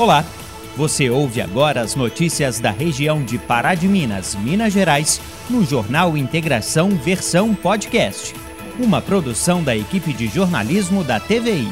Olá, 0.00 0.24
você 0.78 1.10
ouve 1.10 1.42
agora 1.42 1.82
as 1.82 1.94
notícias 1.94 2.58
da 2.58 2.70
região 2.70 3.22
de 3.22 3.36
Pará 3.36 3.74
de 3.74 3.86
Minas, 3.86 4.34
Minas 4.34 4.72
Gerais, 4.72 5.20
no 5.50 5.62
Jornal 5.62 6.16
Integração 6.16 6.88
Versão 6.88 7.54
Podcast, 7.54 8.34
uma 8.82 9.02
produção 9.02 9.62
da 9.62 9.76
equipe 9.76 10.14
de 10.14 10.26
jornalismo 10.26 11.04
da 11.04 11.20
TVI. 11.20 11.68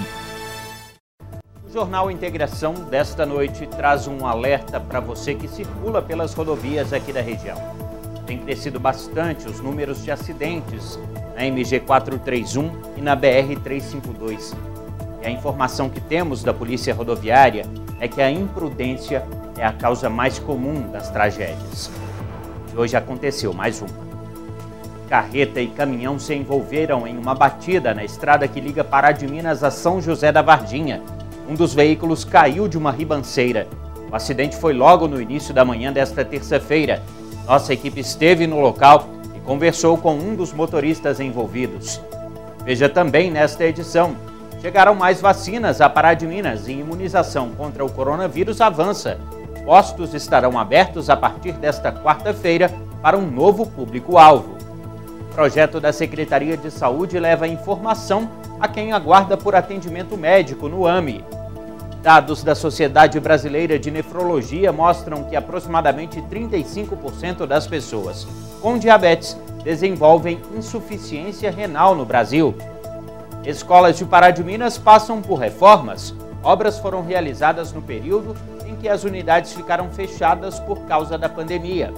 O 1.67 1.73
Jornal 1.73 2.11
Integração 2.11 2.75
desta 2.75 3.25
noite 3.25 3.67
traz 3.67 4.07
um 4.07 4.27
alerta 4.27 4.79
para 4.79 5.01
você 5.01 5.35
que 5.35 5.49
circula 5.49 6.03
pelas 6.03 6.35
rodovias 6.35 6.93
aqui 6.93 7.15
da 7.15 7.23
região. 7.23 7.57
Tem 8.27 8.37
crescido 8.37 8.79
bastante 8.79 9.49
os 9.49 9.59
números 9.59 10.05
de 10.05 10.11
acidentes 10.11 10.99
na 11.35 11.47
MG 11.47 11.81
431 11.81 12.71
e 12.95 13.01
na 13.01 13.17
BR 13.17 13.59
352. 13.65 14.55
E 15.23 15.27
a 15.27 15.31
informação 15.31 15.89
que 15.89 16.01
temos 16.03 16.43
da 16.43 16.53
Polícia 16.53 16.93
Rodoviária 16.95 17.65
é 18.01 18.09
que 18.09 18.21
a 18.21 18.31
imprudência 18.31 19.25
é 19.57 19.65
a 19.65 19.73
causa 19.73 20.09
mais 20.09 20.39
comum 20.39 20.91
das 20.91 21.11
tragédias. 21.11 21.91
E 22.73 22.77
hoje 22.77 22.97
aconteceu 22.97 23.53
mais 23.53 23.81
uma. 23.81 24.09
Carreta 25.09 25.61
e 25.61 25.69
caminhão 25.69 26.19
se 26.19 26.35
envolveram 26.35 27.07
em 27.07 27.17
uma 27.17 27.35
batida 27.35 27.95
na 27.95 28.05
estrada 28.05 28.47
que 28.47 28.61
liga 28.61 28.85
Pará 28.85 29.11
de 29.11 29.27
Minas 29.27 29.65
a 29.65 29.71
São 29.71 30.01
José 30.01 30.31
da 30.31 30.43
Varginha. 30.43 31.03
Um 31.49 31.55
dos 31.55 31.73
veículos 31.73 32.25
caiu 32.25 32.69
de 32.69 32.77
uma 32.77 32.93
ribanceira. 32.93 33.67
O 34.11 34.15
acidente 34.15 34.57
foi 34.57 34.75
logo 34.75 35.09
no 35.09 35.21
início 35.21 35.55
da 35.55 35.65
manhã 35.65 35.93
desta 35.93 36.25
terça-feira. 36.25 37.03
Nossa 37.47 37.73
equipe 37.73 38.01
esteve 38.01 38.47
no 38.47 38.61
local 38.61 39.09
e 39.35 39.41
conversou 39.41 39.97
com 39.97 40.15
um 40.15 40.35
dos 40.35 40.53
motoristas 40.53 41.21
envolvidos. 41.21 42.01
Veja 42.65 42.89
também 42.89 43.31
nesta 43.31 43.65
edição 43.65 44.15
Chegaram 44.61 44.95
mais 44.95 45.21
vacinas 45.21 45.81
a 45.81 45.89
Pará 45.89 46.15
de 46.15 46.27
Minas 46.27 46.67
e 46.67 46.73
imunização 46.73 47.51
contra 47.51 47.85
o 47.85 47.91
coronavírus 47.91 48.61
avança. 48.61 49.19
Postos 49.65 50.15
estarão 50.15 50.59
abertos 50.59 51.09
a 51.09 51.17
partir 51.17 51.53
desta 51.53 51.93
quarta-feira 51.93 52.69
para 53.01 53.17
um 53.17 53.31
novo 53.31 53.67
público-alvo. 53.67 54.57
Projeto 55.33 55.79
da 55.79 55.93
Secretaria 55.93 56.57
de 56.57 56.71
Saúde 56.71 57.19
leva 57.21 57.47
informação 57.47 58.29
a 58.59 58.67
quem 58.67 58.93
aguarda 58.93 59.37
por 59.37 59.55
atendimento 59.55 60.17
médico 60.17 60.69
no 60.69 60.87
AME. 60.87 61.25
Dados 62.03 62.43
da 62.43 62.55
Sociedade 62.55 63.21
Brasileira 63.21 63.79
de 63.79 63.91
Nefrologia 63.91 64.73
mostram 64.73 65.25
que 65.25 65.37
aproximadamente 65.37 66.21
35% 66.23 67.47
das 67.47 67.69
pessoas 67.69 68.27
com 68.61 68.79
diabetes 68.79 69.37
desenvolvem 69.63 70.41
insuficiência 70.57 71.51
renal 71.51 71.95
no 71.95 72.05
Brasil. 72.05 72.55
Escolas 73.45 73.97
de 73.97 74.05
Pará 74.05 74.31
de 74.31 74.43
Minas 74.43 74.77
passam 74.77 75.23
por 75.23 75.39
reformas. 75.39 76.15
Obras 76.43 76.79
foram 76.79 77.03
realizadas 77.03 77.73
no 77.73 77.81
período 77.81 78.37
em 78.67 78.77
que 78.77 78.89
as 78.89 79.05
unidades 79.05 79.53
ficaram 79.53 79.91
fechadas 79.91 80.59
por 80.61 80.81
causa 80.87 81.17
da 81.17 81.29
pandemia. 81.29 81.93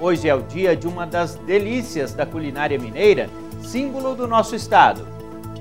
Hoje 0.00 0.28
é 0.28 0.34
o 0.34 0.42
dia 0.42 0.76
de 0.76 0.86
uma 0.86 1.06
das 1.06 1.34
delícias 1.34 2.14
da 2.14 2.24
culinária 2.24 2.78
mineira, 2.78 3.28
símbolo 3.60 4.14
do 4.14 4.26
nosso 4.26 4.54
estado. 4.54 5.06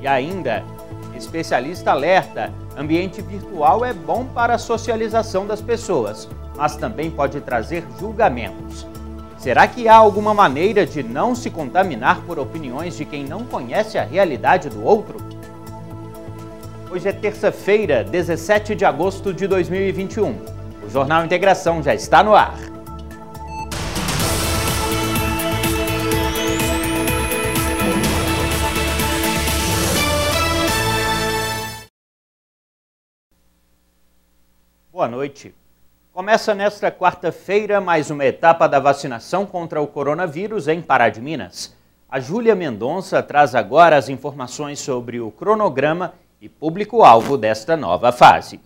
E 0.02 0.08
ainda, 0.08 0.64
especialista 1.16 1.92
alerta: 1.92 2.52
ambiente 2.78 3.22
virtual 3.22 3.84
é 3.84 3.94
bom 3.94 4.26
para 4.26 4.56
a 4.56 4.60
socialização 4.60 5.48
das 5.48 5.62
pessoas, 5.62 6.30
mas 6.56 6.76
também 6.76 7.10
pode 7.10 7.42
trazer 7.42 7.84
julgamentos. 8.00 8.88
Será 9.44 9.68
que 9.68 9.90
há 9.90 9.96
alguma 9.98 10.34
maneira 10.34 10.86
de 10.86 11.04
não 11.04 11.36
se 11.36 11.50
contaminar 11.50 12.22
por 12.22 12.40
opiniões 12.40 12.96
de 12.96 13.04
quem 13.04 13.26
não 13.26 13.44
conhece 13.44 13.98
a 13.98 14.04
realidade 14.06 14.70
do 14.70 14.82
outro? 14.82 15.18
Hoje 16.90 17.10
é 17.10 17.12
terça-feira, 17.12 18.06
17 18.06 18.74
de 18.74 18.86
agosto 18.86 19.34
de 19.34 19.46
2021. 19.46 20.46
O 20.86 20.90
Jornal 20.90 21.26
Integração 21.26 21.84
já 21.84 21.94
está 21.94 22.24
no 22.24 22.34
ar. 22.34 22.58
Boa 34.90 35.10
noite. 35.10 35.54
Começa 36.14 36.54
nesta 36.54 36.92
quarta-feira 36.92 37.82
mais 37.82 38.12
uma 38.12 38.24
etapa 38.24 38.68
da 38.68 38.80
vacinação 38.80 39.48
contra 39.48 39.82
o 39.82 39.88
coronavírus 39.88 40.68
em 40.68 40.80
Pará 40.80 41.10
de 41.10 41.20
Minas. 41.20 41.76
A 42.08 42.20
Júlia 42.20 42.54
Mendonça 42.54 43.24
traz 43.24 43.56
agora 43.56 43.98
as 43.98 44.10
informações 44.10 44.80
sobre 44.80 45.20
o 45.20 45.32
cronograma 45.32 46.14
e 46.40 46.48
público-alvo 46.48 47.36
desta 47.36 47.76
nova 47.76 48.12
fase. 48.12 48.60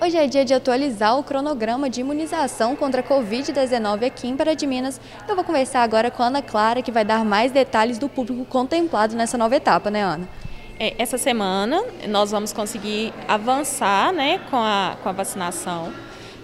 Hoje 0.00 0.16
é 0.16 0.26
dia 0.26 0.46
de 0.46 0.54
atualizar 0.54 1.18
o 1.18 1.22
cronograma 1.22 1.90
de 1.90 2.00
imunização 2.00 2.74
contra 2.74 3.02
a 3.02 3.04
Covid-19 3.04 4.06
aqui 4.06 4.28
em 4.28 4.34
Pará 4.34 4.54
de 4.54 4.66
Minas. 4.66 4.98
Eu 5.28 5.34
vou 5.34 5.44
conversar 5.44 5.82
agora 5.82 6.10
com 6.10 6.22
a 6.22 6.28
Ana 6.28 6.40
Clara, 6.40 6.80
que 6.80 6.90
vai 6.90 7.04
dar 7.04 7.22
mais 7.22 7.52
detalhes 7.52 7.98
do 7.98 8.08
público 8.08 8.46
contemplado 8.46 9.14
nessa 9.14 9.36
nova 9.36 9.56
etapa, 9.56 9.90
né, 9.90 10.04
Ana? 10.04 10.26
É, 10.80 10.94
essa 10.96 11.18
semana 11.18 11.84
nós 12.08 12.30
vamos 12.30 12.52
conseguir 12.52 13.12
avançar 13.26 14.12
né, 14.12 14.38
com, 14.48 14.56
a, 14.56 14.96
com 15.02 15.08
a 15.08 15.12
vacinação. 15.12 15.92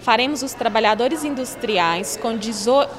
Faremos 0.01 0.43
os 0.43 0.53
trabalhadores 0.53 1.23
industriais 1.23 2.19
com, 2.21 2.37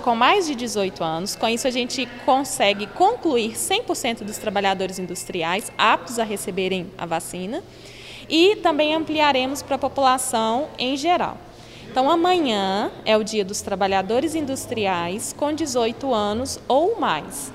com 0.03 0.17
mais 0.17 0.47
de 0.47 0.55
18 0.55 1.05
anos. 1.05 1.37
Com 1.37 1.47
isso, 1.47 1.69
a 1.69 1.71
gente 1.71 2.09
consegue 2.25 2.87
concluir 2.87 3.53
100% 3.53 4.25
dos 4.25 4.39
trabalhadores 4.39 4.99
industriais 4.99 5.71
aptos 5.77 6.19
a 6.19 6.25
receberem 6.25 6.91
a 6.97 7.05
vacina. 7.05 7.63
E 8.31 8.57
também 8.57 8.95
ampliaremos 8.95 9.63
para 9.63 9.77
a 9.77 9.79
população 9.79 10.69
em 10.79 10.97
geral. 10.97 11.37
Então, 11.89 12.11
amanhã 12.11 12.91
é 13.05 13.17
o 13.17 13.23
dia 13.23 13.45
dos 13.45 13.61
trabalhadores 13.61 14.35
industriais 14.35 15.35
com 15.37 15.53
18 15.53 16.13
anos 16.13 16.59
ou 16.67 16.99
mais. 16.99 17.53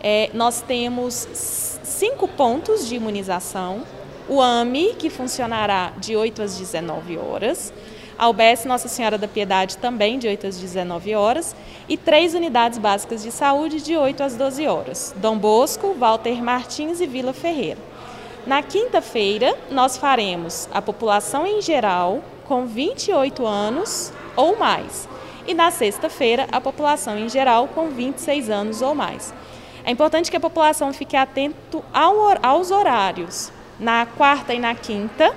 É, 0.00 0.30
nós 0.32 0.62
temos 0.62 1.73
cinco 1.84 2.26
pontos 2.26 2.88
de 2.88 2.96
imunização. 2.96 3.82
O 4.28 4.40
AMI, 4.40 4.94
que 4.98 5.10
funcionará 5.10 5.92
de 5.98 6.16
8 6.16 6.42
às 6.42 6.58
19 6.58 7.18
horas. 7.18 7.72
A 8.18 8.28
UBS 8.28 8.64
Nossa 8.64 8.88
Senhora 8.88 9.18
da 9.18 9.28
Piedade 9.28 9.76
também 9.76 10.18
de 10.18 10.26
8 10.26 10.46
às 10.46 10.58
19 10.58 11.14
horas. 11.14 11.54
E 11.88 11.96
três 11.96 12.34
unidades 12.34 12.78
básicas 12.78 13.22
de 13.22 13.30
saúde 13.30 13.82
de 13.82 13.96
8 13.96 14.22
às 14.22 14.34
12 14.34 14.66
horas. 14.66 15.14
Dom 15.18 15.36
Bosco, 15.36 15.94
Walter 15.94 16.42
Martins 16.42 17.00
e 17.00 17.06
Vila 17.06 17.32
Ferreira. 17.32 17.78
Na 18.46 18.62
quinta-feira, 18.62 19.56
nós 19.70 19.96
faremos 19.96 20.68
a 20.72 20.80
população 20.80 21.46
em 21.46 21.60
geral 21.60 22.22
com 22.46 22.66
28 22.66 23.46
anos 23.46 24.12
ou 24.36 24.56
mais. 24.58 25.08
E 25.46 25.52
na 25.52 25.70
sexta-feira, 25.70 26.46
a 26.50 26.60
população 26.60 27.18
em 27.18 27.28
geral 27.28 27.68
com 27.68 27.88
26 27.88 28.48
anos 28.48 28.80
ou 28.80 28.94
mais. 28.94 29.32
É 29.86 29.90
importante 29.90 30.30
que 30.30 30.36
a 30.36 30.40
população 30.40 30.94
fique 30.94 31.14
atento 31.14 31.84
ao, 31.92 32.16
aos 32.42 32.70
horários. 32.70 33.52
Na 33.78 34.06
quarta 34.06 34.54
e 34.54 34.58
na 34.58 34.74
quinta, 34.74 35.34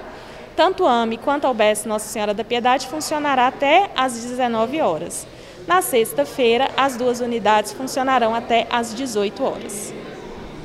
tanto 0.55 0.83
o 0.83 0.87
AME 0.87 1.17
quanto 1.17 1.45
a 1.45 1.51
UBS 1.51 1.83
Nossa 1.85 2.07
Senhora 2.07 2.33
da 2.33 2.45
Piedade 2.45 2.87
funcionará 2.87 3.47
até 3.47 3.89
às 3.95 4.13
19 4.13 4.79
horas. 4.79 5.27
Na 5.67 5.81
sexta-feira, 5.81 6.69
as 6.77 6.95
duas 6.95 7.19
unidades 7.19 7.73
funcionarão 7.73 8.33
até 8.33 8.67
às 8.69 8.93
18 8.93 9.43
horas. 9.43 9.93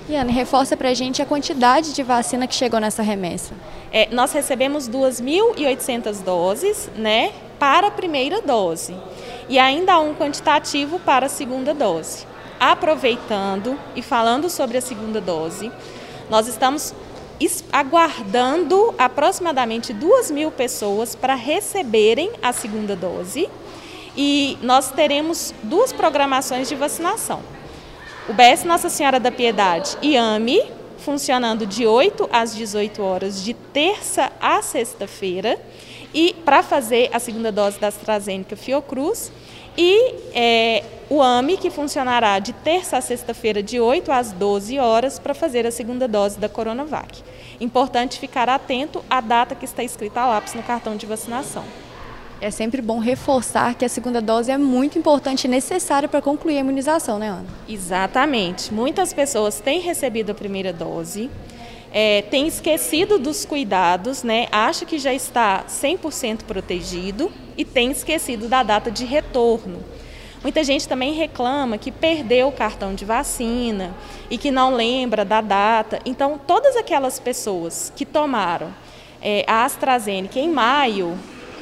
Iane, 0.09 0.33
reforça 0.33 0.77
para 0.77 0.91
a 0.91 0.95
gente 0.95 1.21
a 1.21 1.27
quantidade 1.27 1.93
de 1.93 2.03
vacina 2.05 2.47
que 2.47 2.55
chegou 2.55 2.79
nessa 2.79 3.03
remessa. 3.03 3.55
É, 3.93 4.09
nós 4.13 4.33
recebemos 4.33 4.89
2.800 4.89 6.23
doses 6.23 6.89
né, 6.95 7.33
para 7.59 7.89
a 7.89 7.91
primeira 7.91 8.41
dose 8.41 8.95
e 9.49 9.59
ainda 9.59 9.95
há 9.95 10.01
um 10.01 10.15
quantitativo 10.15 11.01
para 11.01 11.27
a 11.27 11.29
segunda 11.29 11.75
dose 11.75 12.32
aproveitando 12.63 13.77
e 13.97 14.01
falando 14.01 14.49
sobre 14.49 14.79
a 14.79 14.81
segunda 14.81 15.21
dose, 15.21 15.73
nós 16.31 16.47
estamos 16.47 16.95
aguardando 17.73 18.95
aproximadamente 18.97 19.93
duas 19.93 20.31
mil 20.31 20.49
pessoas 20.49 21.17
para 21.17 21.35
receberem 21.35 22.31
a 22.41 22.53
segunda 22.53 22.95
dose 22.95 23.49
e 24.17 24.57
nós 24.63 24.93
teremos 24.93 25.53
duas 25.65 25.93
programações 25.93 26.69
de 26.69 26.77
vacinação. 26.77 27.41
O 28.29 28.33
BS 28.33 28.65
Nossa 28.65 28.89
Senhora 28.89 29.19
da 29.19 29.33
Piedade 29.33 29.99
e 30.01 30.17
AME, 30.17 30.63
funcionando 30.99 31.67
de 31.67 31.85
8 31.85 32.29
às 32.33 32.55
18 32.55 33.03
horas, 33.03 33.43
de 33.43 33.55
terça 33.55 34.31
a 34.41 34.63
sexta-feira, 34.63 35.59
e 36.15 36.33
para 36.45 36.63
fazer 36.63 37.11
a 37.13 37.19
segunda 37.19 37.51
dose 37.51 37.81
da 37.81 37.89
AstraZeneca 37.89 38.55
Fiocruz, 38.55 39.33
e 39.77 40.15
é, 40.33 40.85
o 41.13 41.21
AME, 41.21 41.59
que 41.59 41.69
funcionará 41.69 42.39
de 42.39 42.55
terça 42.55 42.97
a 42.97 43.01
sexta-feira, 43.03 43.63
de 43.63 43.79
8 43.79 44.11
às 44.11 44.33
12 44.33 44.79
horas, 44.79 45.19
para 45.19 45.35
fazer 45.35 45.67
a 45.67 45.71
segunda 45.71 46.09
dose 46.09 46.39
da 46.39 46.49
Coronavac. 46.49 47.23
Importante 47.61 48.19
ficar 48.19 48.49
atento 48.49 49.05
à 49.11 49.21
data 49.21 49.55
que 49.55 49.67
está 49.67 49.85
escrita 49.85 50.23
a 50.23 50.27
lápis 50.27 50.55
no 50.55 50.63
cartão 50.63 50.97
de 50.97 51.05
vacinação. 51.05 51.65
É 52.41 52.51
sempre 52.51 52.81
bom 52.81 52.99
reforçar 52.99 53.75
que 53.75 53.85
a 53.85 53.91
segunda 53.91 54.23
dose 54.23 54.51
é 54.51 54.57
muito 54.57 54.99
importante 54.99 55.45
e 55.45 55.49
necessária 55.49 56.09
para 56.09 56.23
concluir 56.23 56.57
a 56.57 56.61
imunização, 56.61 57.19
né, 57.19 57.29
Ana? 57.29 57.45
Exatamente. 57.69 58.73
Muitas 58.73 59.13
pessoas 59.13 59.61
têm 59.61 59.81
recebido 59.81 60.33
a 60.33 60.35
primeira 60.35 60.73
dose 60.73 61.29
é, 61.93 62.23
tem 62.23 62.47
esquecido 62.47 63.19
dos 63.19 63.45
cuidados, 63.45 64.23
né? 64.23 64.49
acha 64.51 64.87
que 64.87 64.99
já 64.99 65.13
está 65.13 65.65
100% 65.69 66.45
protegido 66.45 67.31
e 67.55 67.67
tem 67.67 67.91
esquecido 67.91 68.49
da 68.49 68.63
data 68.63 68.91
de 68.91 69.05
retorno. 69.05 69.79
Muita 70.43 70.65
gente 70.65 70.89
também 70.89 71.13
reclama 71.13 71.79
que 71.79 71.93
perdeu 71.93 72.49
o 72.49 72.53
cartão 72.53 72.95
de 72.95 73.05
vacina 73.05 73.95
e 74.29 74.37
que 74.37 74.51
não 74.51 74.75
lembra 74.75 75.25
da 75.25 75.41
data. 75.41 76.01
Então, 76.05 76.37
todas 76.37 76.77
aquelas 76.77 77.21
pessoas 77.21 77.93
que 77.95 78.05
tomaram 78.05 78.75
é, 79.21 79.45
a 79.47 79.65
AstraZeneca 79.65 80.41
em 80.41 80.51
maio, 80.51 81.17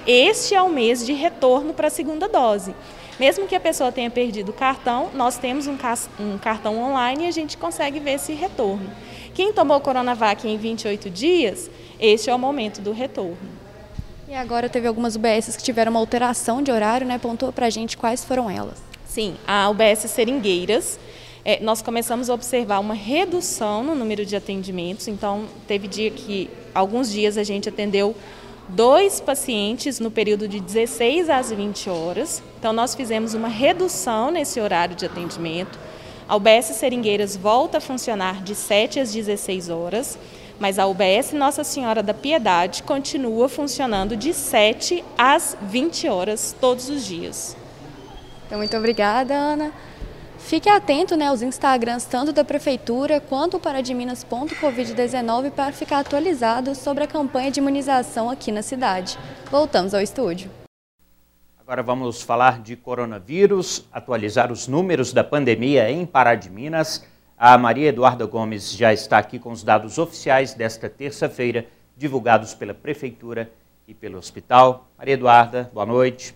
este 0.07 0.55
é 0.55 0.63
o 0.63 0.71
mês 0.71 1.05
de 1.05 1.13
retorno 1.13 1.75
para 1.75 1.89
a 1.89 1.91
segunda 1.91 2.27
dose. 2.27 2.75
Mesmo 3.19 3.47
que 3.47 3.55
a 3.55 3.61
pessoa 3.61 3.93
tenha 3.93 4.11
perdido 4.11 4.49
o 4.49 4.55
cartão, 4.55 5.11
nós 5.13 5.37
temos 5.37 5.67
um, 5.67 5.77
um 6.19 6.39
cartão 6.39 6.83
online 6.83 7.25
e 7.25 7.29
a 7.29 7.31
gente 7.31 7.59
consegue 7.59 8.01
ver 8.01 8.13
esse 8.13 8.33
retorno. 8.33 8.91
Quem 9.35 9.53
tomou 9.53 9.79
Coronavac 9.79 10.49
em 10.49 10.57
28 10.57 11.11
dias, 11.11 11.71
este 12.01 12.31
é 12.31 12.35
o 12.35 12.39
momento 12.39 12.81
do 12.81 12.93
retorno. 12.93 13.60
E 14.31 14.35
agora 14.37 14.69
teve 14.69 14.87
algumas 14.87 15.17
UBSs 15.17 15.57
que 15.57 15.63
tiveram 15.65 15.91
uma 15.91 15.99
alteração 15.99 16.63
de 16.63 16.71
horário, 16.71 17.05
né? 17.05 17.19
Pontua 17.19 17.51
para 17.51 17.67
a 17.67 17.71
gente 17.71 17.97
quais 17.97 18.25
foram 18.25 18.49
elas. 18.49 18.81
Sim, 19.05 19.35
a 19.45 19.69
UBS 19.69 20.09
Seringueiras, 20.09 21.01
é, 21.45 21.59
nós 21.59 21.83
começamos 21.83 22.31
a 22.31 22.35
observar 22.35 22.79
uma 22.79 22.95
redução 22.95 23.83
no 23.83 23.93
número 23.93 24.25
de 24.25 24.37
atendimentos. 24.37 25.09
Então, 25.09 25.47
teve 25.67 25.89
dia 25.89 26.13
que, 26.13 26.49
alguns 26.73 27.11
dias, 27.11 27.37
a 27.37 27.43
gente 27.43 27.69
atendeu 27.69 28.15
dois 28.69 29.19
pacientes 29.19 29.99
no 29.99 30.13
período 30.13 30.47
de 30.47 30.61
16 30.61 31.29
às 31.29 31.51
20 31.51 31.91
horas. 31.91 32.41
Então, 32.57 32.73
nós 32.73 32.95
fizemos 32.95 33.35
uma 33.35 33.49
redução 33.49 34.31
nesse 34.31 34.61
horário 34.61 34.95
de 34.95 35.07
atendimento. 35.07 35.77
A 36.29 36.37
UBS 36.37 36.67
Seringueiras 36.67 37.37
volta 37.37 37.79
a 37.79 37.81
funcionar 37.81 38.45
de 38.45 38.55
7 38.55 39.01
às 39.01 39.13
16 39.13 39.71
horas, 39.71 40.17
mas 40.61 40.79
a 40.79 40.87
UBS 40.87 41.33
Nossa 41.33 41.65
Senhora 41.65 42.03
da 42.03 42.13
Piedade 42.13 42.83
continua 42.83 43.49
funcionando 43.49 44.15
de 44.15 44.35
7 44.35 45.03
às 45.17 45.57
20 45.63 46.07
horas 46.09 46.55
todos 46.61 46.91
os 46.91 47.05
dias. 47.05 47.57
Então, 48.47 48.59
muito 48.59 48.77
obrigada, 48.77 49.35
Ana. 49.35 49.73
Fique 50.39 50.69
atento 50.69 51.17
né, 51.17 51.29
aos 51.29 51.43
Instagrams 51.43 52.05
tanto 52.05 52.33
da 52.33 52.45
Prefeitura 52.45 53.21
quanto 53.21 53.57
o 53.57 53.61
paradiminas.covid19 53.61 55.51
para 55.51 55.73
ficar 55.73 56.01
atualizado 56.01 56.75
sobre 56.75 57.05
a 57.05 57.07
campanha 57.07 57.51
de 57.51 57.61
imunização 57.61 58.29
aqui 58.29 58.53
na 58.53 58.63
cidade. 58.63 59.19
Voltamos 59.51 59.95
ao 59.95 60.01
estúdio. 60.01 60.51
Agora 61.59 61.83
vamos 61.85 62.21
falar 62.21 62.61
de 62.61 62.75
coronavírus, 62.75 63.85
atualizar 63.93 64.51
os 64.51 64.67
números 64.67 65.13
da 65.13 65.23
pandemia 65.23 65.89
em 65.89 66.05
Pará 66.05 66.35
de 66.35 66.51
Minas. 66.51 67.07
A 67.43 67.57
Maria 67.57 67.89
Eduarda 67.89 68.27
Gomes 68.27 68.71
já 68.71 68.93
está 68.93 69.17
aqui 69.17 69.39
com 69.39 69.51
os 69.51 69.63
dados 69.63 69.97
oficiais 69.97 70.53
desta 70.53 70.91
terça-feira, 70.91 71.67
divulgados 71.97 72.53
pela 72.53 72.75
Prefeitura 72.75 73.51
e 73.89 73.95
pelo 73.95 74.19
hospital. 74.19 74.89
Maria 74.99 75.15
Eduarda, 75.15 75.71
boa 75.73 75.87
noite. 75.87 76.35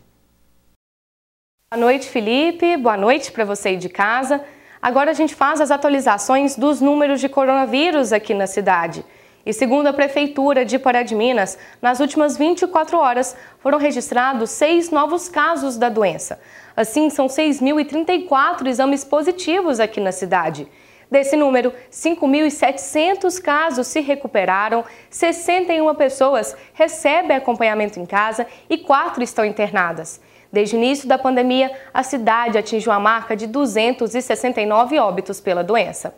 Boa 1.70 1.78
noite, 1.78 2.08
Felipe. 2.08 2.78
Boa 2.78 2.96
noite 2.96 3.30
para 3.30 3.44
você 3.44 3.68
aí 3.68 3.76
de 3.76 3.90
casa. 3.90 4.42
Agora 4.80 5.10
a 5.10 5.12
gente 5.12 5.34
faz 5.34 5.60
as 5.60 5.70
atualizações 5.70 6.56
dos 6.56 6.80
números 6.80 7.20
de 7.20 7.28
coronavírus 7.28 8.10
aqui 8.10 8.32
na 8.32 8.46
cidade. 8.46 9.04
E 9.44 9.52
segundo 9.52 9.88
a 9.88 9.92
Prefeitura 9.92 10.64
de 10.64 10.78
Pará 10.78 11.02
de 11.02 11.14
Minas, 11.14 11.58
nas 11.82 12.00
últimas 12.00 12.38
24 12.38 12.96
horas 12.96 13.36
foram 13.58 13.76
registrados 13.76 14.48
seis 14.48 14.90
novos 14.90 15.28
casos 15.28 15.76
da 15.76 15.90
doença. 15.90 16.40
Assim, 16.74 17.10
são 17.10 17.26
6.034 17.26 18.66
exames 18.66 19.04
positivos 19.04 19.80
aqui 19.80 20.00
na 20.00 20.10
cidade. 20.10 20.66
Desse 21.14 21.36
número, 21.36 21.72
5.700 21.92 23.40
casos 23.40 23.86
se 23.86 24.00
recuperaram, 24.00 24.84
61 25.08 25.94
pessoas 25.94 26.56
recebem 26.72 27.36
acompanhamento 27.36 28.00
em 28.00 28.04
casa 28.04 28.48
e 28.68 28.78
quatro 28.78 29.22
estão 29.22 29.44
internadas. 29.44 30.20
Desde 30.52 30.74
o 30.74 30.76
início 30.76 31.06
da 31.06 31.16
pandemia, 31.16 31.70
a 31.94 32.02
cidade 32.02 32.58
atingiu 32.58 32.90
a 32.90 32.98
marca 32.98 33.36
de 33.36 33.46
269 33.46 34.98
óbitos 34.98 35.40
pela 35.40 35.62
doença. 35.62 36.12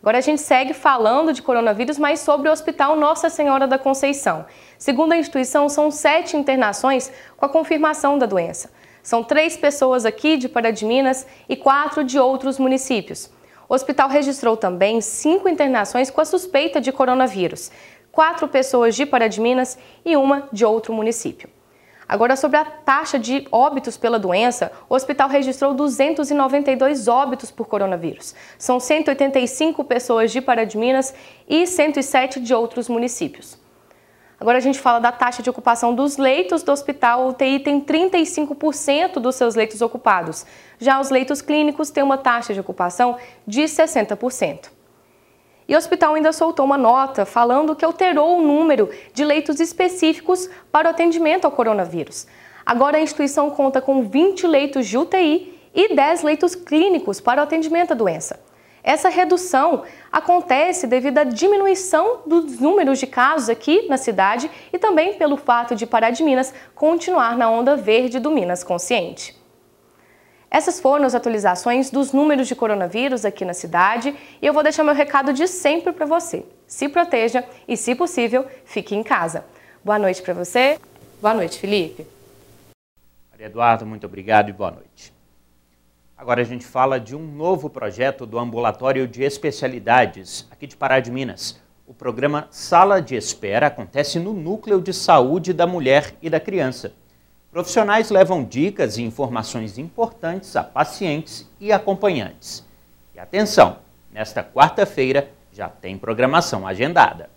Agora 0.00 0.16
a 0.16 0.22
gente 0.22 0.40
segue 0.40 0.72
falando 0.72 1.30
de 1.30 1.42
coronavírus, 1.42 1.98
mas 1.98 2.20
sobre 2.20 2.48
o 2.48 2.52
Hospital 2.52 2.96
Nossa 2.96 3.28
Senhora 3.28 3.66
da 3.66 3.76
Conceição. 3.76 4.46
Segundo 4.78 5.12
a 5.12 5.18
instituição, 5.18 5.68
são 5.68 5.90
sete 5.90 6.34
internações 6.34 7.12
com 7.36 7.44
a 7.44 7.48
confirmação 7.50 8.16
da 8.16 8.24
doença. 8.24 8.70
São 9.02 9.22
três 9.22 9.54
pessoas 9.54 10.06
aqui 10.06 10.38
de 10.38 10.48
Pará 10.48 10.70
de 10.70 10.86
Minas 10.86 11.26
e 11.46 11.54
quatro 11.54 12.02
de 12.02 12.18
outros 12.18 12.58
municípios. 12.58 13.30
O 13.74 13.82
hospital 13.84 14.08
registrou 14.08 14.56
também 14.56 15.00
cinco 15.00 15.48
internações 15.48 16.08
com 16.08 16.20
a 16.20 16.24
suspeita 16.24 16.80
de 16.80 16.92
coronavírus, 16.92 17.72
quatro 18.12 18.46
pessoas 18.46 18.94
de 18.94 19.04
Pará 19.04 19.26
de 19.26 19.40
Minas 19.40 19.76
e 20.04 20.16
uma 20.16 20.48
de 20.52 20.64
outro 20.64 20.92
município. 20.92 21.50
Agora, 22.08 22.36
sobre 22.36 22.56
a 22.56 22.64
taxa 22.64 23.18
de 23.18 23.48
óbitos 23.50 23.96
pela 23.96 24.16
doença, 24.16 24.70
o 24.88 24.94
hospital 24.94 25.28
registrou 25.28 25.74
292 25.74 27.08
óbitos 27.08 27.50
por 27.50 27.66
coronavírus. 27.66 28.32
São 28.56 28.78
185 28.78 29.82
pessoas 29.82 30.30
de 30.30 30.40
Pará 30.40 30.62
de 30.62 30.78
Minas 30.78 31.12
e 31.48 31.66
107 31.66 32.38
de 32.38 32.54
outros 32.54 32.88
municípios. 32.88 33.63
Agora 34.44 34.58
a 34.58 34.60
gente 34.60 34.78
fala 34.78 34.98
da 34.98 35.10
taxa 35.10 35.42
de 35.42 35.48
ocupação 35.48 35.94
dos 35.94 36.18
leitos 36.18 36.62
do 36.62 36.70
hospital. 36.70 37.24
O 37.24 37.28
UTI 37.30 37.60
tem 37.60 37.80
35% 37.80 39.14
dos 39.14 39.36
seus 39.36 39.54
leitos 39.54 39.80
ocupados. 39.80 40.44
Já 40.78 41.00
os 41.00 41.08
leitos 41.08 41.40
clínicos 41.40 41.88
têm 41.88 42.04
uma 42.04 42.18
taxa 42.18 42.52
de 42.52 42.60
ocupação 42.60 43.16
de 43.46 43.62
60%. 43.62 44.68
E 45.66 45.74
o 45.74 45.78
hospital 45.78 46.12
ainda 46.12 46.30
soltou 46.30 46.66
uma 46.66 46.76
nota 46.76 47.24
falando 47.24 47.74
que 47.74 47.86
alterou 47.86 48.36
o 48.36 48.42
número 48.42 48.90
de 49.14 49.24
leitos 49.24 49.60
específicos 49.60 50.50
para 50.70 50.88
o 50.88 50.90
atendimento 50.90 51.46
ao 51.46 51.50
coronavírus. 51.50 52.26
Agora 52.66 52.98
a 52.98 53.00
instituição 53.00 53.48
conta 53.48 53.80
com 53.80 54.02
20 54.02 54.46
leitos 54.46 54.86
de 54.86 54.98
UTI 54.98 55.58
e 55.74 55.94
10 55.94 56.22
leitos 56.22 56.54
clínicos 56.54 57.18
para 57.18 57.40
o 57.40 57.44
atendimento 57.44 57.92
à 57.92 57.94
doença. 57.94 58.38
Essa 58.84 59.08
redução 59.08 59.84
acontece 60.12 60.86
devido 60.86 61.16
à 61.16 61.24
diminuição 61.24 62.20
dos 62.26 62.60
números 62.60 62.98
de 62.98 63.06
casos 63.06 63.48
aqui 63.48 63.88
na 63.88 63.96
cidade 63.96 64.50
e 64.70 64.78
também 64.78 65.14
pelo 65.14 65.38
fato 65.38 65.74
de 65.74 65.86
Pará 65.86 66.10
de 66.10 66.22
Minas 66.22 66.52
continuar 66.74 67.34
na 67.38 67.48
onda 67.48 67.76
verde 67.76 68.20
do 68.20 68.30
Minas 68.30 68.62
Consciente. 68.62 69.34
Essas 70.50 70.78
foram 70.78 71.06
as 71.06 71.14
atualizações 71.14 71.90
dos 71.90 72.12
números 72.12 72.46
de 72.46 72.54
coronavírus 72.54 73.24
aqui 73.24 73.42
na 73.42 73.54
cidade 73.54 74.14
e 74.40 74.46
eu 74.46 74.52
vou 74.52 74.62
deixar 74.62 74.84
meu 74.84 74.94
recado 74.94 75.32
de 75.32 75.48
sempre 75.48 75.90
para 75.90 76.04
você. 76.04 76.44
Se 76.66 76.86
proteja 76.86 77.42
e, 77.66 77.78
se 77.78 77.94
possível, 77.94 78.46
fique 78.66 78.94
em 78.94 79.02
casa. 79.02 79.46
Boa 79.82 79.98
noite 79.98 80.20
para 80.20 80.34
você. 80.34 80.78
Boa 81.22 81.32
noite, 81.32 81.58
Felipe. 81.58 82.06
Maria 83.30 83.46
Eduardo, 83.46 83.86
muito 83.86 84.06
obrigado 84.06 84.50
e 84.50 84.52
boa 84.52 84.70
noite. 84.70 85.13
Agora 86.16 86.42
a 86.42 86.44
gente 86.44 86.64
fala 86.64 87.00
de 87.00 87.16
um 87.16 87.26
novo 87.26 87.68
projeto 87.68 88.24
do 88.24 88.38
Ambulatório 88.38 89.06
de 89.06 89.24
Especialidades 89.24 90.46
aqui 90.48 90.64
de 90.64 90.76
Pará 90.76 91.00
de 91.00 91.10
Minas. 91.10 91.60
O 91.88 91.92
programa 91.92 92.46
Sala 92.50 93.02
de 93.02 93.16
Espera 93.16 93.66
acontece 93.66 94.20
no 94.20 94.32
Núcleo 94.32 94.80
de 94.80 94.92
Saúde 94.92 95.52
da 95.52 95.66
Mulher 95.66 96.14
e 96.22 96.30
da 96.30 96.38
Criança. 96.38 96.92
Profissionais 97.50 98.10
levam 98.10 98.44
dicas 98.44 98.96
e 98.96 99.02
informações 99.02 99.76
importantes 99.76 100.54
a 100.54 100.62
pacientes 100.62 101.48
e 101.60 101.72
acompanhantes. 101.72 102.64
E 103.12 103.18
atenção, 103.18 103.78
nesta 104.12 104.42
quarta-feira 104.42 105.30
já 105.52 105.68
tem 105.68 105.98
programação 105.98 106.64
agendada. 106.66 107.28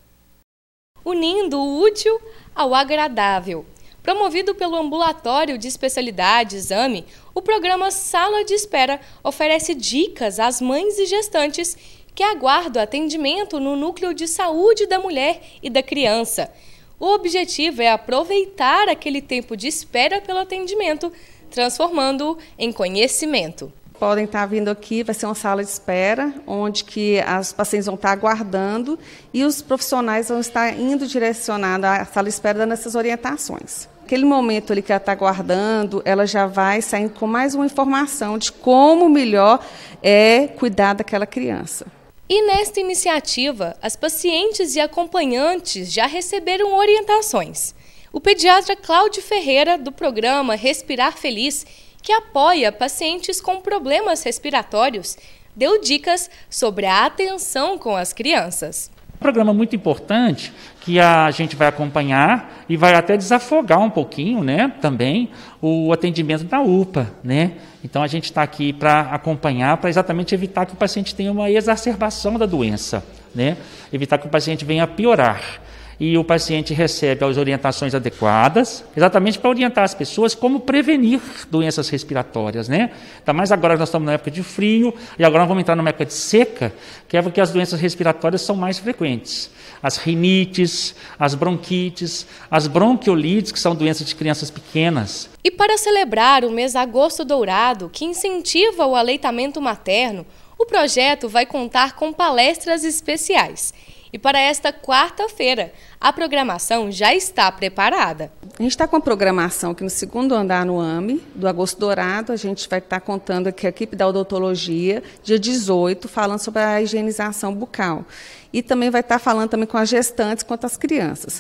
Unindo 1.04 1.60
o 1.60 1.82
útil 1.82 2.22
ao 2.56 2.76
agradável. 2.76 3.66
Promovido 4.08 4.56
pelo 4.56 4.78
Ambulatório 4.78 5.58
de 5.58 5.68
Especialidades 5.68 6.72
AME, 6.72 7.06
o 7.38 7.42
programa 7.42 7.92
Sala 7.92 8.44
de 8.44 8.54
Espera 8.54 9.00
oferece 9.24 9.76
dicas 9.76 10.40
às 10.40 10.60
mães 10.60 10.98
e 10.98 11.06
gestantes 11.06 11.78
que 12.16 12.24
aguardam 12.24 12.82
atendimento 12.82 13.60
no 13.60 13.76
Núcleo 13.76 14.14
de 14.14 14.28
Saúde 14.28 14.88
da 14.88 14.98
Mulher 14.98 15.42
e 15.62 15.70
da 15.70 15.84
Criança 15.84 16.52
o 17.00 17.14
objetivo 17.14 17.82
é 17.82 17.92
aproveitar 17.92 18.90
aquele 18.90 19.22
tempo 19.22 19.56
de 19.56 19.68
espera 19.68 20.20
pelo 20.20 20.40
atendimento, 20.40 21.12
transformando-o 21.52 22.38
em 22.58 22.72
conhecimento. 22.72 23.72
Podem 24.00 24.26
estar 24.26 24.46
vindo 24.46 24.70
aqui, 24.70 25.04
vai 25.04 25.14
ser 25.14 25.26
uma 25.26 25.36
sala 25.36 25.64
de 25.64 25.70
espera, 25.70 26.34
onde 26.46 26.84
que 26.84 27.20
as 27.20 27.52
pacientes 27.54 27.86
vão 27.86 27.96
estar 27.96 28.12
aguardando 28.12 28.98
e 29.34 29.44
os 29.44 29.62
profissionais 29.62 30.30
vão 30.30 30.40
estar 30.40 30.72
indo 30.78 31.08
direcionados 31.08 31.86
à 31.86 32.06
sala 32.06 32.28
de 32.28 32.34
espera 32.34 32.60
dando 32.60 32.74
essas 32.74 32.96
orientações. 32.96 33.88
Aquele 34.08 34.24
momento 34.24 34.72
ali 34.72 34.82
que 34.82 34.90
ela 34.90 35.00
está 35.00 35.12
aguardando, 35.12 36.02
ela 36.06 36.26
já 36.26 36.48
vai 36.48 36.82
saindo 36.82 37.10
com 37.10 37.28
mais 37.28 37.54
uma 37.54 37.66
informação 37.66 38.38
de 38.38 38.54
como 38.54 39.10
melhor 39.10 39.60
é 40.02 40.48
cuidar 40.48 40.94
daquela 40.94 41.26
criança. 41.26 41.86
E 42.30 42.48
nesta 42.48 42.80
iniciativa, 42.80 43.76
as 43.82 43.98
pacientes 43.98 44.78
e 44.78 44.80
acompanhantes 44.80 45.92
já 45.92 46.06
receberam 46.06 46.74
orientações. 46.78 47.76
O 48.14 48.22
pediatra 48.22 48.78
Cláudio 48.78 49.22
Ferreira, 49.22 49.78
do 49.78 49.92
programa 49.92 50.56
Respirar 50.56 51.12
Feliz, 51.12 51.66
que 52.02 52.14
apoia 52.14 52.72
pacientes 52.72 53.42
com 53.42 53.60
problemas 53.60 54.24
respiratórios, 54.24 55.18
deu 55.54 55.82
dicas 55.82 56.30
sobre 56.50 56.86
a 56.86 57.06
atenção 57.06 57.78
com 57.78 57.94
as 57.94 58.14
crianças. 58.14 58.90
Programa 59.28 59.54
muito 59.54 59.76
importante 59.76 60.54
que 60.80 61.02
a 61.02 61.30
gente 61.32 61.54
vai 61.54 61.68
acompanhar 61.68 62.64
e 62.70 62.78
vai 62.78 62.96
até 62.96 63.18
desafogar 63.18 63.78
um 63.78 63.90
pouquinho, 63.90 64.42
né, 64.42 64.72
também 64.80 65.32
o 65.62 65.92
atendimento 65.92 66.46
da 66.46 66.62
UPA, 66.62 67.12
né? 67.22 67.56
Então 67.84 68.02
a 68.02 68.08
gente 68.08 68.24
está 68.24 68.42
aqui 68.42 68.72
para 68.72 69.02
acompanhar, 69.02 69.76
para 69.76 69.90
exatamente 69.90 70.34
evitar 70.34 70.66
que 70.66 70.72
o 70.72 70.78
paciente 70.78 71.14
tenha 71.14 71.30
uma 71.30 71.52
exacerbação 71.52 72.40
da 72.40 72.46
doença, 72.46 73.04
né? 73.36 73.58
Evitar 73.92 74.18
que 74.18 74.28
o 74.28 74.30
paciente 74.30 74.64
venha 74.64 74.86
a 74.86 74.88
piorar 74.88 75.60
e 76.00 76.18
o 76.18 76.24
paciente 76.24 76.74
recebe 76.74 77.26
as 77.26 77.38
orientações 77.38 77.96
adequadas, 77.96 78.84
exatamente 78.96 79.40
para 79.40 79.50
orientar 79.50 79.84
as 79.84 79.94
pessoas 79.94 80.36
como 80.36 80.60
prevenir 80.60 81.20
doenças 81.50 81.90
respiratórias, 81.90 82.68
né? 82.68 82.92
Ainda 83.20 83.34
mais 83.34 83.52
agora 83.52 83.76
nós 83.76 83.90
estamos 83.90 84.06
na 84.06 84.14
época 84.14 84.30
de 84.30 84.44
frio 84.44 84.94
e 85.18 85.24
agora 85.24 85.46
vamos 85.46 85.62
entrar 85.62 85.76
numa 85.76 85.90
época 85.90 86.06
de 86.06 86.14
seca, 86.14 86.74
que 87.08 87.18
é 87.18 87.22
porque 87.22 87.42
as 87.42 87.52
doenças 87.52 87.80
respiratórias 87.80 88.42
são 88.42 88.56
mais 88.56 88.78
frequentes. 88.78 89.50
As 89.82 89.98
rinites, 89.98 90.96
as 91.20 91.34
bronquites, 91.34 92.28
as 92.50 92.68
bronquiolites, 92.68 93.52
que 93.52 93.60
são 93.60 93.76
doenças 93.76 94.08
de 94.08 94.16
crianças 94.16 94.52
pequenas. 94.52 95.30
E 95.44 95.52
para 95.52 95.78
celebrar 95.78 96.44
o 96.46 96.52
mês 96.52 96.76
Agosto 96.76 97.24
Dourado, 97.24 97.90
que 97.92 98.06
incentiva 98.06 98.86
o 98.86 98.96
aleitamento 98.96 99.62
materno, 99.62 100.26
o 100.58 100.66
projeto 100.66 101.30
vai 101.30 101.46
contar 101.46 101.96
com 101.96 102.12
palestras 102.12 102.84
especiais. 102.84 103.74
E 104.12 104.18
para 104.18 104.40
esta 104.40 104.72
quarta-feira, 104.72 105.74
a 106.00 106.14
programação 106.14 106.92
já 106.92 107.14
está 107.14 107.52
preparada. 107.52 108.32
A 108.58 108.64
gente 108.64 108.72
está 108.72 108.88
com 108.88 108.96
a 108.96 109.02
programação 109.02 109.72
aqui 109.72 109.84
no 109.84 109.90
segundo 109.90 110.34
andar 110.34 110.66
no 110.66 110.80
AME, 110.80 111.22
do 111.36 111.48
Agosto 111.48 111.80
Dourado. 111.80 112.32
A 112.32 112.38
gente 112.38 112.68
vai 112.70 112.80
estar 112.80 113.02
contando 113.02 113.48
aqui 113.48 113.66
a 113.66 113.70
equipe 113.70 113.96
da 113.96 114.08
odontologia, 114.08 115.04
dia 115.24 115.38
18, 115.38 116.08
falando 116.08 116.40
sobre 116.40 116.62
a 116.62 116.82
higienização 116.82 117.54
bucal. 117.54 118.06
E 118.54 118.64
também 118.64 118.90
vai 118.90 119.02
estar 119.02 119.20
falando 119.20 119.50
também 119.50 119.68
com 119.68 119.78
as 119.78 119.90
gestantes 119.90 120.44
quanto 120.44 120.66
às 120.66 120.78
crianças. 120.78 121.40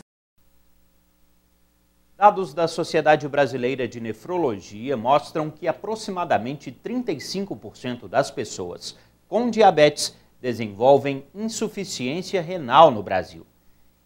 Dados 2.17 2.53
da 2.53 2.67
Sociedade 2.67 3.27
Brasileira 3.27 3.87
de 3.87 3.99
Nefrologia 3.99 4.97
mostram 4.97 5.51
que 5.51 5.67
aproximadamente 5.67 6.71
35% 6.71 8.07
das 8.07 8.31
pessoas 8.31 8.97
com 9.27 9.51
diabetes 9.51 10.15
desenvolvem 10.41 11.25
insuficiência 11.33 12.41
renal 12.41 12.91
no 12.91 13.01
Brasil. 13.01 13.45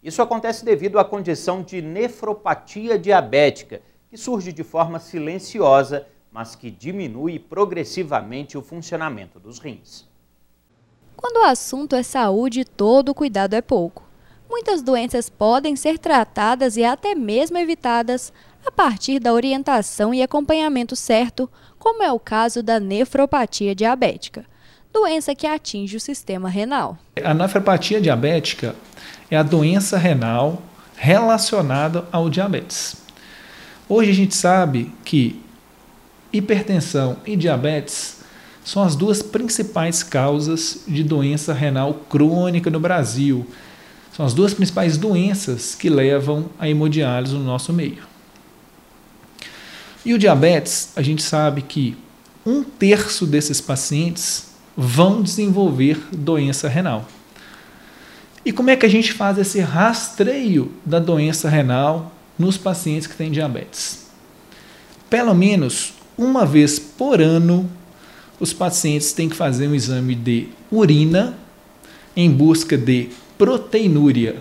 Isso 0.02 0.20
acontece 0.20 0.64
devido 0.64 0.98
à 0.98 1.04
condição 1.04 1.62
de 1.62 1.80
nefropatia 1.80 2.98
diabética, 2.98 3.80
que 4.08 4.16
surge 4.16 4.52
de 4.52 4.64
forma 4.64 4.98
silenciosa, 4.98 6.06
mas 6.30 6.56
que 6.56 6.70
diminui 6.70 7.38
progressivamente 7.38 8.58
o 8.58 8.62
funcionamento 8.62 9.38
dos 9.38 9.58
rins. 9.58 10.08
Quando 11.16 11.36
o 11.36 11.44
assunto 11.44 11.94
é 11.94 12.02
saúde, 12.02 12.64
todo 12.64 13.14
cuidado 13.14 13.54
é 13.54 13.62
pouco. 13.62 14.02
Muitas 14.50 14.82
doenças 14.82 15.30
podem 15.30 15.76
ser 15.76 15.98
tratadas 15.98 16.76
e 16.76 16.84
até 16.84 17.14
mesmo 17.14 17.56
evitadas 17.58 18.32
a 18.66 18.70
partir 18.70 19.18
da 19.20 19.32
orientação 19.32 20.12
e 20.12 20.22
acompanhamento 20.22 20.96
certo, 20.96 21.48
como 21.78 22.02
é 22.02 22.12
o 22.12 22.18
caso 22.18 22.62
da 22.62 22.80
nefropatia 22.80 23.74
diabética 23.74 24.44
doença 24.92 25.34
que 25.34 25.46
atinge 25.46 25.96
o 25.96 26.00
sistema 26.00 26.48
renal. 26.48 26.98
A 27.22 27.32
nefropatia 27.32 28.00
diabética 28.00 28.74
é 29.30 29.36
a 29.36 29.42
doença 29.42 29.96
renal 29.96 30.62
relacionada 30.96 32.06
ao 32.12 32.28
diabetes. 32.28 32.96
Hoje 33.88 34.10
a 34.10 34.14
gente 34.14 34.34
sabe 34.34 34.92
que 35.04 35.40
hipertensão 36.32 37.16
e 37.26 37.36
diabetes 37.36 38.20
são 38.64 38.82
as 38.82 38.94
duas 38.94 39.22
principais 39.22 40.02
causas 40.02 40.84
de 40.86 41.02
doença 41.02 41.52
renal 41.52 41.94
crônica 42.08 42.70
no 42.70 42.78
Brasil. 42.78 43.46
São 44.14 44.24
as 44.24 44.34
duas 44.34 44.54
principais 44.54 44.96
doenças 44.96 45.74
que 45.74 45.88
levam 45.88 46.48
a 46.58 46.68
hemodiálise 46.68 47.34
no 47.34 47.42
nosso 47.42 47.72
meio. 47.72 48.02
E 50.04 50.14
o 50.14 50.18
diabetes, 50.18 50.92
a 50.94 51.02
gente 51.02 51.22
sabe 51.22 51.62
que 51.62 51.96
um 52.44 52.62
terço 52.62 53.26
desses 53.26 53.60
pacientes 53.60 54.51
vão 54.76 55.22
desenvolver 55.22 55.98
doença 56.12 56.68
renal. 56.68 57.06
E 58.44 58.52
como 58.52 58.70
é 58.70 58.76
que 58.76 58.86
a 58.86 58.88
gente 58.88 59.12
faz 59.12 59.38
esse 59.38 59.60
rastreio 59.60 60.72
da 60.84 60.98
doença 60.98 61.48
renal 61.48 62.12
nos 62.38 62.56
pacientes 62.56 63.06
que 63.06 63.16
têm 63.16 63.30
diabetes? 63.30 64.06
Pelo 65.08 65.34
menos 65.34 65.94
uma 66.18 66.44
vez 66.44 66.78
por 66.78 67.20
ano, 67.20 67.70
os 68.40 68.52
pacientes 68.52 69.12
têm 69.12 69.28
que 69.28 69.36
fazer 69.36 69.68
um 69.68 69.74
exame 69.74 70.14
de 70.14 70.48
urina 70.70 71.36
em 72.16 72.30
busca 72.30 72.76
de 72.76 73.10
proteinúria. 73.38 74.36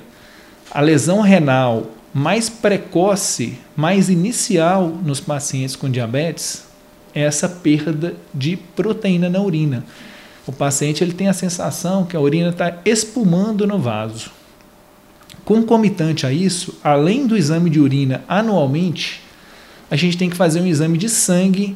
A 0.71 0.81
lesão 0.81 1.21
renal 1.21 1.91
mais 2.13 2.49
precoce, 2.49 3.59
mais 3.75 4.09
inicial 4.09 4.87
nos 4.87 5.19
pacientes 5.19 5.75
com 5.75 5.89
diabetes 5.89 6.65
é 7.13 7.21
essa 7.21 7.47
perda 7.47 8.15
de 8.33 8.57
proteína 8.57 9.29
na 9.29 9.41
urina 9.41 9.85
o 10.45 10.51
paciente 10.51 11.03
ele 11.03 11.13
tem 11.13 11.27
a 11.27 11.33
sensação 11.33 12.05
que 12.05 12.15
a 12.15 12.19
urina 12.19 12.49
está 12.49 12.79
espumando 12.83 13.67
no 13.67 13.77
vaso. 13.77 14.31
Concomitante 15.45 16.25
a 16.25 16.31
isso, 16.31 16.77
além 16.83 17.27
do 17.27 17.37
exame 17.37 17.69
de 17.69 17.79
urina 17.79 18.23
anualmente, 18.27 19.21
a 19.89 19.95
gente 19.95 20.17
tem 20.17 20.29
que 20.29 20.35
fazer 20.35 20.61
um 20.61 20.67
exame 20.67 20.97
de 20.97 21.09
sangue 21.09 21.75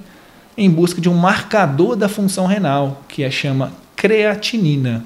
em 0.58 0.70
busca 0.70 1.02
de 1.02 1.10
um 1.10 1.14
marcador 1.14 1.96
da 1.96 2.08
função 2.08 2.46
renal, 2.46 3.04
que 3.08 3.24
é 3.24 3.30
chama 3.30 3.74
creatinina. 3.96 5.06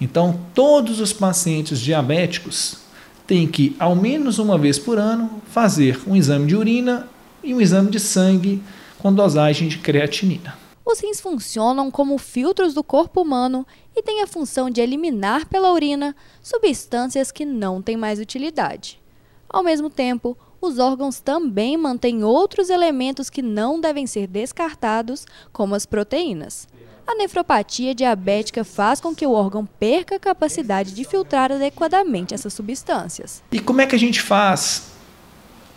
Então, 0.00 0.38
todos 0.54 1.00
os 1.00 1.12
pacientes 1.12 1.80
diabéticos 1.80 2.78
têm 3.26 3.46
que, 3.46 3.74
ao 3.78 3.94
menos 3.94 4.38
uma 4.38 4.58
vez 4.58 4.78
por 4.78 4.98
ano, 4.98 5.42
fazer 5.50 6.00
um 6.06 6.16
exame 6.16 6.46
de 6.46 6.56
urina 6.56 7.08
e 7.42 7.54
um 7.54 7.60
exame 7.60 7.90
de 7.90 8.00
sangue 8.00 8.62
com 8.98 9.12
dosagem 9.12 9.68
de 9.68 9.78
creatinina. 9.78 10.59
Os 10.90 10.98
rins 10.98 11.20
funcionam 11.20 11.88
como 11.88 12.18
filtros 12.18 12.74
do 12.74 12.82
corpo 12.82 13.22
humano 13.22 13.64
e 13.94 14.02
têm 14.02 14.22
a 14.22 14.26
função 14.26 14.68
de 14.68 14.80
eliminar 14.80 15.46
pela 15.46 15.72
urina 15.72 16.16
substâncias 16.42 17.30
que 17.30 17.44
não 17.44 17.80
têm 17.80 17.96
mais 17.96 18.18
utilidade. 18.18 19.00
Ao 19.48 19.62
mesmo 19.62 19.88
tempo, 19.88 20.36
os 20.60 20.80
órgãos 20.80 21.20
também 21.20 21.76
mantêm 21.76 22.24
outros 22.24 22.70
elementos 22.70 23.30
que 23.30 23.40
não 23.40 23.80
devem 23.80 24.04
ser 24.04 24.26
descartados, 24.26 25.26
como 25.52 25.76
as 25.76 25.86
proteínas. 25.86 26.66
A 27.06 27.14
nefropatia 27.14 27.94
diabética 27.94 28.64
faz 28.64 29.00
com 29.00 29.14
que 29.14 29.24
o 29.24 29.32
órgão 29.32 29.64
perca 29.64 30.16
a 30.16 30.20
capacidade 30.20 30.92
de 30.92 31.04
filtrar 31.04 31.52
adequadamente 31.52 32.34
essas 32.34 32.52
substâncias. 32.52 33.44
E 33.52 33.60
como 33.60 33.80
é 33.80 33.86
que 33.86 33.94
a 33.94 33.98
gente 33.98 34.20
faz 34.20 34.90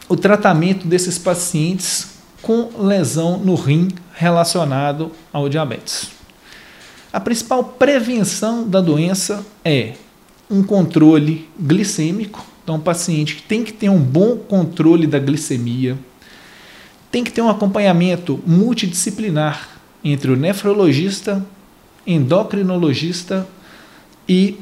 o 0.10 0.18
tratamento 0.18 0.88
desses 0.88 1.20
pacientes 1.20 2.13
com 2.44 2.70
lesão 2.78 3.40
no 3.40 3.56
rim 3.56 3.88
relacionado 4.14 5.12
ao 5.32 5.50
diabetes. 5.50 6.12
A 7.12 7.20
principal 7.20 7.64
prevenção 7.64 8.68
da 8.68 8.82
doença 8.82 9.46
é 9.64 9.94
um 10.50 10.62
controle 10.62 11.50
glicêmico. 11.60 12.46
Então, 12.64 12.76
o 12.76 12.82
paciente 12.82 13.44
tem 13.48 13.64
que 13.64 13.72
ter 13.72 13.90
um 13.90 14.00
bom 14.00 14.38
controle 14.38 15.08
da 15.08 15.20
glicemia, 15.20 15.98
tem 17.10 17.24
que 17.24 17.32
ter 17.32 17.42
um 17.42 17.50
acompanhamento 17.50 18.42
multidisciplinar 18.46 19.70
entre 20.04 20.30
o 20.32 20.36
nefrologista, 20.36 21.46
endocrinologista 22.06 23.48
e 24.28 24.58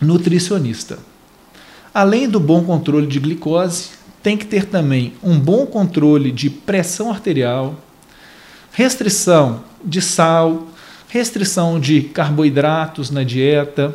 nutricionista. 0.00 0.98
Além 1.92 2.28
do 2.28 2.38
bom 2.38 2.62
controle 2.64 3.06
de 3.06 3.18
glicose, 3.18 3.90
tem 4.22 4.36
que 4.36 4.46
ter 4.46 4.66
também 4.66 5.14
um 5.22 5.38
bom 5.38 5.66
controle 5.66 6.30
de 6.30 6.48
pressão 6.48 7.10
arterial, 7.10 7.74
restrição 8.72 9.64
de 9.84 10.00
sal, 10.00 10.68
restrição 11.08 11.80
de 11.80 12.02
carboidratos 12.02 13.10
na 13.10 13.24
dieta 13.24 13.94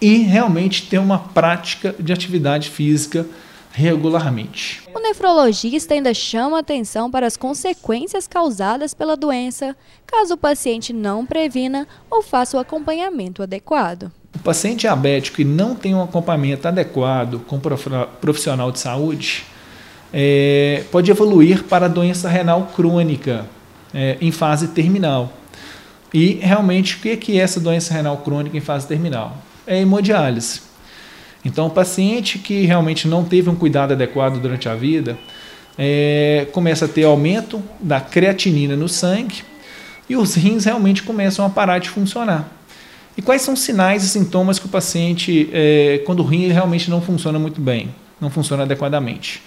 e 0.00 0.18
realmente 0.18 0.86
ter 0.88 0.98
uma 0.98 1.18
prática 1.18 1.94
de 1.98 2.12
atividade 2.12 2.68
física 2.68 3.26
regularmente. 3.72 4.82
O 4.94 5.00
nefrologista 5.00 5.94
ainda 5.94 6.12
chama 6.12 6.58
atenção 6.58 7.10
para 7.10 7.26
as 7.26 7.36
consequências 7.36 8.28
causadas 8.28 8.92
pela 8.92 9.16
doença, 9.16 9.74
caso 10.06 10.34
o 10.34 10.38
paciente 10.38 10.92
não 10.92 11.24
previna 11.24 11.88
ou 12.10 12.22
faça 12.22 12.56
o 12.56 12.60
acompanhamento 12.60 13.42
adequado. 13.42 14.12
O 14.34 14.38
paciente 14.38 14.80
diabético 14.80 15.36
que 15.36 15.44
não 15.44 15.74
tem 15.74 15.94
um 15.94 16.02
acompanhamento 16.02 16.66
adequado 16.66 17.40
com 17.46 17.60
profissional 18.20 18.72
de 18.72 18.78
saúde 18.78 19.44
é, 20.12 20.84
pode 20.90 21.10
evoluir 21.10 21.64
para 21.64 21.88
doença 21.88 22.28
renal 22.28 22.70
crônica 22.74 23.46
é, 23.94 24.16
em 24.20 24.30
fase 24.30 24.68
terminal. 24.68 25.32
E 26.12 26.34
realmente, 26.42 26.96
o 26.96 26.98
que 27.16 27.38
é 27.38 27.42
essa 27.42 27.58
doença 27.58 27.94
renal 27.94 28.18
crônica 28.18 28.56
em 28.56 28.60
fase 28.60 28.86
terminal? 28.86 29.36
É 29.66 29.80
hemodiálise. 29.80 30.60
Então, 31.44 31.66
o 31.66 31.70
paciente 31.70 32.38
que 32.38 32.64
realmente 32.66 33.08
não 33.08 33.24
teve 33.24 33.48
um 33.48 33.54
cuidado 33.54 33.92
adequado 33.92 34.38
durante 34.38 34.68
a 34.68 34.74
vida 34.74 35.18
é, 35.78 36.46
começa 36.52 36.84
a 36.84 36.88
ter 36.88 37.04
aumento 37.04 37.62
da 37.80 38.00
creatinina 38.00 38.76
no 38.76 38.88
sangue 38.88 39.42
e 40.08 40.16
os 40.16 40.34
rins 40.34 40.66
realmente 40.66 41.02
começam 41.02 41.44
a 41.44 41.50
parar 41.50 41.78
de 41.78 41.88
funcionar. 41.88 42.48
E 43.16 43.22
quais 43.22 43.42
são 43.42 43.54
os 43.54 43.60
sinais 43.60 44.04
e 44.04 44.08
sintomas 44.08 44.58
que 44.58 44.66
o 44.66 44.68
paciente, 44.68 45.48
é, 45.52 46.02
quando 46.06 46.20
o 46.20 46.26
rim 46.26 46.48
realmente 46.48 46.90
não 46.90 47.00
funciona 47.00 47.38
muito 47.38 47.60
bem, 47.60 47.94
não 48.20 48.30
funciona 48.30 48.62
adequadamente? 48.62 49.42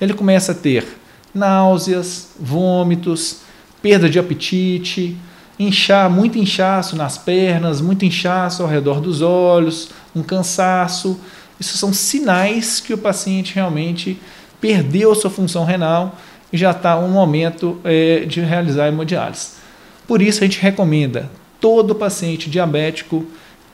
Ele 0.00 0.14
começa 0.14 0.52
a 0.52 0.54
ter 0.54 0.86
náuseas, 1.34 2.28
vômitos, 2.38 3.40
perda 3.82 4.08
de 4.08 4.18
apetite, 4.18 5.16
inchar, 5.58 6.08
muito 6.08 6.38
inchaço 6.38 6.94
nas 6.94 7.18
pernas, 7.18 7.80
muito 7.80 8.04
inchaço 8.04 8.62
ao 8.62 8.68
redor 8.68 9.00
dos 9.00 9.20
olhos, 9.20 9.90
um 10.14 10.22
cansaço. 10.22 11.18
Isso 11.58 11.76
são 11.76 11.92
sinais 11.92 12.78
que 12.78 12.94
o 12.94 12.98
paciente 12.98 13.54
realmente 13.54 14.20
perdeu 14.60 15.14
sua 15.14 15.30
função 15.30 15.64
renal 15.64 16.16
e 16.52 16.56
já 16.56 16.70
está 16.70 17.00
no 17.00 17.08
momento 17.08 17.80
é, 17.82 18.20
de 18.20 18.40
realizar 18.40 18.84
a 18.84 18.88
hemodiálise. 18.88 19.58
Por 20.06 20.22
isso 20.22 20.42
a 20.42 20.46
gente 20.46 20.60
recomenda 20.60 21.28
todo 21.60 21.94
paciente 21.94 22.48
diabético 22.48 23.26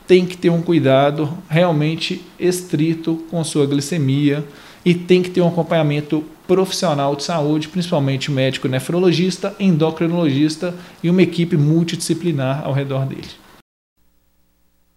tem 0.07 0.25
que 0.25 0.37
ter 0.37 0.49
um 0.49 0.61
cuidado 0.61 1.37
realmente 1.49 2.23
estrito 2.39 3.25
com 3.29 3.43
sua 3.43 3.65
glicemia 3.65 4.45
e 4.83 4.93
tem 4.93 5.23
que 5.23 5.31
ter 5.31 5.41
um 5.41 5.47
acompanhamento 5.47 6.23
profissional 6.47 7.15
de 7.15 7.23
saúde, 7.23 7.67
principalmente 7.67 8.31
médico 8.31 8.67
nefrologista, 8.67 9.55
endocrinologista 9.59 10.75
e 11.01 11.09
uma 11.09 11.23
equipe 11.23 11.57
multidisciplinar 11.57 12.63
ao 12.63 12.71
redor 12.71 13.05
dele. 13.07 13.29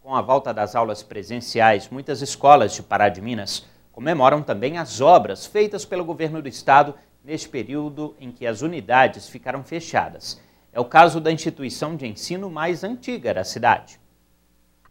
Com 0.00 0.14
a 0.14 0.20
volta 0.20 0.52
das 0.52 0.74
aulas 0.74 1.02
presenciais, 1.02 1.88
muitas 1.90 2.20
escolas 2.20 2.74
de 2.74 2.82
Pará 2.82 3.08
de 3.08 3.20
Minas 3.20 3.66
comemoram 3.92 4.42
também 4.42 4.78
as 4.78 5.00
obras 5.00 5.46
feitas 5.46 5.84
pelo 5.84 6.04
governo 6.04 6.40
do 6.40 6.48
estado 6.48 6.94
neste 7.24 7.48
período 7.48 8.14
em 8.20 8.30
que 8.30 8.46
as 8.46 8.62
unidades 8.62 9.28
ficaram 9.28 9.62
fechadas. 9.62 10.40
É 10.72 10.80
o 10.80 10.84
caso 10.84 11.20
da 11.20 11.32
instituição 11.32 11.96
de 11.96 12.06
ensino 12.06 12.50
mais 12.50 12.84
antiga 12.84 13.34
da 13.34 13.44
cidade. 13.44 14.00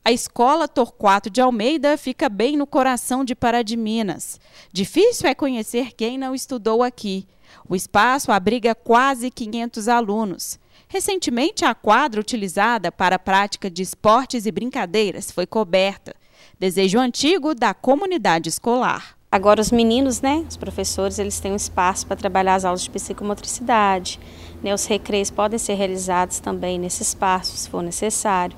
A 0.03 0.11
escola 0.11 0.67
Torquato 0.67 1.29
de 1.29 1.41
Almeida 1.41 1.97
fica 1.97 2.29
bem 2.29 2.55
no 2.55 2.65
coração 2.65 3.25
de 3.25 3.35
Pará 3.35 3.61
de 3.61 3.75
Minas. 3.75 4.39
Difícil 4.71 5.27
é 5.27 5.35
conhecer 5.35 5.93
quem 5.93 6.17
não 6.17 6.33
estudou 6.33 6.81
aqui. 6.81 7.27
O 7.67 7.75
espaço 7.75 8.31
abriga 8.31 8.73
quase 8.73 9.29
500 9.29 9.87
alunos. 9.89 10.59
Recentemente, 10.87 11.65
a 11.65 11.75
quadra 11.75 12.21
utilizada 12.21 12.89
para 12.89 13.17
a 13.17 13.19
prática 13.19 13.69
de 13.69 13.81
esportes 13.81 14.45
e 14.45 14.51
brincadeiras 14.51 15.29
foi 15.29 15.45
coberta. 15.45 16.15
Desejo 16.57 16.97
antigo 16.99 17.53
da 17.53 17.73
comunidade 17.73 18.47
escolar. 18.47 19.17
Agora 19.29 19.59
os 19.59 19.71
meninos, 19.71 20.21
né, 20.21 20.45
os 20.49 20.55
professores, 20.55 21.19
eles 21.19 21.37
têm 21.41 21.51
um 21.51 21.57
espaço 21.57 22.07
para 22.07 22.15
trabalhar 22.15 22.55
as 22.55 22.63
aulas 22.63 22.83
de 22.83 22.89
psicomotricidade. 22.89 24.17
Né, 24.63 24.73
os 24.73 24.85
recreios 24.85 25.29
podem 25.29 25.59
ser 25.59 25.75
realizados 25.75 26.39
também 26.39 26.79
nesse 26.79 27.03
espaço, 27.03 27.55
se 27.55 27.69
for 27.69 27.83
necessário 27.83 28.57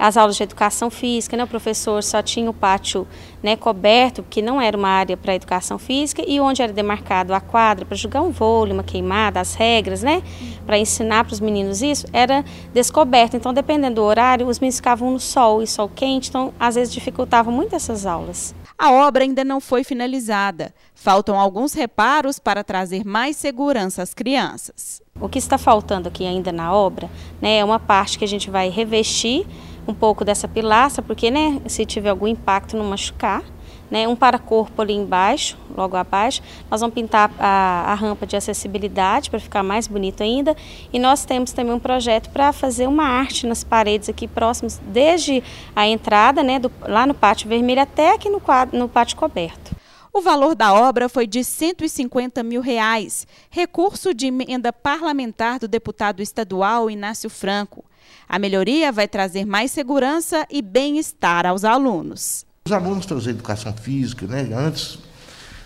as 0.00 0.16
aulas 0.16 0.34
de 0.34 0.42
educação 0.42 0.88
física, 0.88 1.36
né? 1.36 1.44
o 1.44 1.46
professor 1.46 2.02
só 2.02 2.22
tinha 2.22 2.48
o 2.48 2.54
pátio 2.54 3.06
né, 3.42 3.54
coberto, 3.54 4.24
que 4.28 4.40
não 4.40 4.58
era 4.58 4.74
uma 4.74 4.88
área 4.88 5.14
para 5.14 5.34
educação 5.34 5.78
física, 5.78 6.24
e 6.26 6.40
onde 6.40 6.62
era 6.62 6.72
demarcado 6.72 7.34
a 7.34 7.40
quadra 7.40 7.84
para 7.84 7.96
jogar 7.96 8.22
um 8.22 8.30
vôlei, 8.30 8.72
uma 8.72 8.82
queimada, 8.82 9.38
as 9.40 9.54
regras, 9.54 10.02
né, 10.02 10.22
para 10.64 10.78
ensinar 10.78 11.24
para 11.24 11.34
os 11.34 11.40
meninos 11.40 11.82
isso, 11.82 12.06
era 12.14 12.42
descoberto. 12.72 13.36
Então, 13.36 13.52
dependendo 13.52 13.96
do 13.96 14.02
horário, 14.02 14.46
os 14.48 14.58
meninos 14.58 14.76
ficavam 14.76 15.10
no 15.10 15.20
sol 15.20 15.62
e 15.62 15.66
sol 15.66 15.90
quente, 15.94 16.30
então 16.30 16.54
às 16.58 16.76
vezes 16.76 16.92
dificultava 16.92 17.50
muito 17.50 17.76
essas 17.76 18.06
aulas. 18.06 18.54
A 18.82 18.90
obra 18.92 19.24
ainda 19.24 19.44
não 19.44 19.60
foi 19.60 19.84
finalizada. 19.84 20.74
Faltam 20.94 21.38
alguns 21.38 21.74
reparos 21.74 22.38
para 22.38 22.64
trazer 22.64 23.04
mais 23.04 23.36
segurança 23.36 24.02
às 24.02 24.14
crianças. 24.14 25.02
O 25.20 25.28
que 25.28 25.38
está 25.38 25.58
faltando 25.58 26.08
aqui 26.08 26.24
ainda 26.24 26.50
na 26.50 26.72
obra 26.72 27.10
né, 27.42 27.58
é 27.58 27.64
uma 27.64 27.78
parte 27.78 28.18
que 28.18 28.24
a 28.24 28.26
gente 28.26 28.48
vai 28.48 28.70
revestir 28.70 29.46
um 29.86 29.92
pouco 29.92 30.24
dessa 30.24 30.48
pilastra, 30.48 31.02
porque 31.02 31.30
né, 31.30 31.60
se 31.66 31.84
tiver 31.84 32.08
algum 32.08 32.26
impacto 32.26 32.74
não 32.74 32.86
machucar. 32.86 33.44
Né, 33.90 34.06
um 34.06 34.14
paracorpo 34.14 34.80
ali 34.80 34.94
embaixo, 34.94 35.58
logo 35.76 35.96
abaixo. 35.96 36.40
Nós 36.70 36.80
vamos 36.80 36.94
pintar 36.94 37.28
a, 37.40 37.86
a 37.88 37.94
rampa 37.94 38.24
de 38.24 38.36
acessibilidade 38.36 39.28
para 39.28 39.40
ficar 39.40 39.64
mais 39.64 39.88
bonito 39.88 40.22
ainda. 40.22 40.56
E 40.92 40.98
nós 40.98 41.24
temos 41.24 41.52
também 41.52 41.72
um 41.72 41.78
projeto 41.80 42.30
para 42.30 42.52
fazer 42.52 42.86
uma 42.86 43.04
arte 43.04 43.48
nas 43.48 43.64
paredes 43.64 44.08
aqui 44.08 44.28
próximos, 44.28 44.80
desde 44.86 45.42
a 45.74 45.88
entrada, 45.88 46.40
né, 46.42 46.60
do, 46.60 46.70
lá 46.86 47.04
no 47.04 47.14
pátio 47.14 47.48
vermelho 47.48 47.82
até 47.82 48.14
aqui 48.14 48.28
no, 48.28 48.40
quadro, 48.40 48.78
no 48.78 48.88
pátio 48.88 49.16
coberto. 49.16 49.74
O 50.12 50.20
valor 50.20 50.56
da 50.56 50.74
obra 50.74 51.08
foi 51.08 51.24
de 51.24 51.44
150 51.44 52.42
mil 52.42 52.60
reais, 52.60 53.26
recurso 53.48 54.12
de 54.12 54.26
emenda 54.26 54.72
parlamentar 54.72 55.60
do 55.60 55.68
deputado 55.68 56.20
estadual 56.20 56.90
Inácio 56.90 57.30
Franco. 57.30 57.84
A 58.28 58.36
melhoria 58.36 58.90
vai 58.90 59.06
trazer 59.06 59.44
mais 59.44 59.70
segurança 59.70 60.44
e 60.50 60.60
bem-estar 60.62 61.46
aos 61.46 61.64
alunos. 61.64 62.44
Os 62.66 62.72
alunos 62.72 63.06
fazer 63.06 63.30
educação 63.30 63.72
física, 63.72 64.26
né? 64.26 64.50
Antes, 64.54 64.98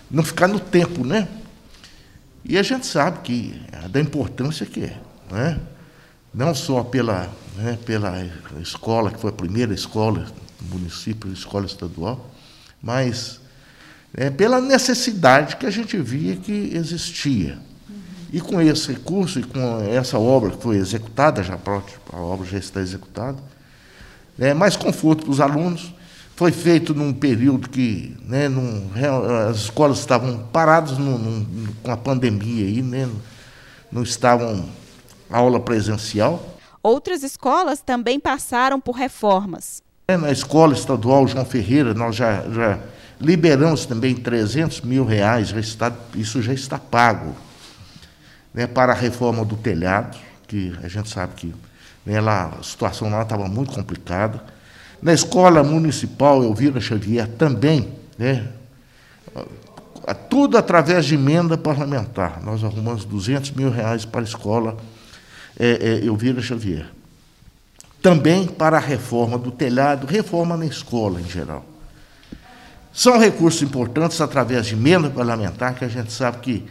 não 0.09 0.23
ficar 0.23 0.47
no 0.47 0.61
tempo, 0.61 1.05
né? 1.05 1.27
E 2.43 2.57
a 2.57 2.63
gente 2.63 2.85
sabe 2.85 3.19
que 3.19 3.61
é 3.69 3.89
da 3.89 3.99
importância 3.99 4.65
que 4.65 4.85
é, 4.85 4.97
né? 5.29 5.59
Não 6.33 6.55
só 6.55 6.83
pela, 6.83 7.29
né, 7.57 7.77
pela 7.85 8.25
escola, 8.61 9.11
que 9.11 9.19
foi 9.19 9.29
a 9.29 9.33
primeira 9.33 9.73
escola 9.73 10.25
do 10.61 10.77
município, 10.77 11.31
escola 11.33 11.65
estadual, 11.65 12.31
mas 12.81 13.41
é, 14.13 14.29
pela 14.29 14.61
necessidade 14.61 15.57
que 15.57 15.65
a 15.65 15.71
gente 15.71 15.97
via 15.97 16.37
que 16.37 16.71
existia. 16.73 17.59
E 18.31 18.39
com 18.39 18.61
esse 18.61 18.93
recurso 18.93 19.39
e 19.39 19.43
com 19.43 19.81
essa 19.81 20.17
obra 20.17 20.51
que 20.51 20.63
foi 20.63 20.77
executada, 20.77 21.43
já 21.43 21.59
a 22.13 22.17
obra 22.17 22.45
já 22.45 22.57
está 22.57 22.79
executada, 22.79 23.37
né, 24.37 24.53
mais 24.53 24.77
conforto 24.77 25.23
para 25.23 25.31
os 25.31 25.41
alunos. 25.41 25.93
Foi 26.35 26.51
feito 26.51 26.93
num 26.93 27.13
período 27.13 27.69
que 27.69 28.15
né, 28.23 28.49
num, 28.49 28.89
as 29.49 29.57
escolas 29.57 29.99
estavam 29.99 30.39
paradas 30.51 30.97
num, 30.97 31.17
num, 31.17 31.67
com 31.81 31.91
a 31.91 31.97
pandemia, 31.97 32.65
aí, 32.65 32.81
né, 32.81 33.09
não 33.89 34.03
estavam 34.03 34.67
aula 35.29 35.59
presencial. 35.59 36.57
Outras 36.83 37.23
escolas 37.23 37.81
também 37.81 38.19
passaram 38.19 38.79
por 38.79 38.95
reformas. 38.95 39.81
É, 40.07 40.17
na 40.17 40.31
escola 40.31 40.73
estadual 40.73 41.27
João 41.27 41.45
Ferreira, 41.45 41.93
nós 41.93 42.15
já, 42.15 42.41
já 42.49 42.79
liberamos 43.19 43.85
também 43.85 44.13
300 44.13 44.81
mil 44.81 45.05
reais, 45.05 45.47
já 45.47 45.59
está, 45.59 45.91
isso 46.15 46.41
já 46.41 46.53
está 46.53 46.77
pago 46.77 47.33
né, 48.53 48.67
para 48.67 48.91
a 48.91 48.95
reforma 48.95 49.43
do 49.43 49.55
telhado, 49.55 50.17
que 50.47 50.77
a 50.83 50.87
gente 50.87 51.09
sabe 51.09 51.33
que 51.35 51.55
né, 52.05 52.21
lá, 52.21 52.53
a 52.59 52.63
situação 52.63 53.09
lá 53.09 53.23
estava 53.23 53.47
muito 53.47 53.73
complicada. 53.73 54.54
Na 55.05 55.13
escola 55.13 55.61
municipal 55.61 56.43
Elvira 56.43 56.81
Xavier 56.81 57.27
também, 57.27 57.93
né, 58.17 58.47
tudo 60.31 60.57
através 60.57 61.05
de 61.05 61.13
emenda 61.13 61.55
parlamentar. 61.55 62.41
Nós 62.43 62.63
arrumamos 62.63 63.05
200 63.05 63.51
mil 63.51 63.69
reais 63.69 64.03
para 64.03 64.21
a 64.21 64.23
escola 64.23 64.75
é, 65.59 66.01
é, 66.01 66.05
Elvira 66.07 66.41
Xavier. 66.41 66.87
Também 68.01 68.47
para 68.47 68.77
a 68.77 68.79
reforma 68.79 69.37
do 69.37 69.51
telhado, 69.51 70.07
reforma 70.07 70.57
na 70.57 70.65
escola 70.65 71.21
em 71.21 71.29
geral. 71.29 71.63
São 72.91 73.19
recursos 73.19 73.61
importantes 73.61 74.19
através 74.19 74.65
de 74.65 74.73
emenda 74.73 75.07
parlamentar, 75.07 75.75
que 75.75 75.85
a 75.85 75.87
gente 75.87 76.11
sabe 76.11 76.39
que 76.39 76.65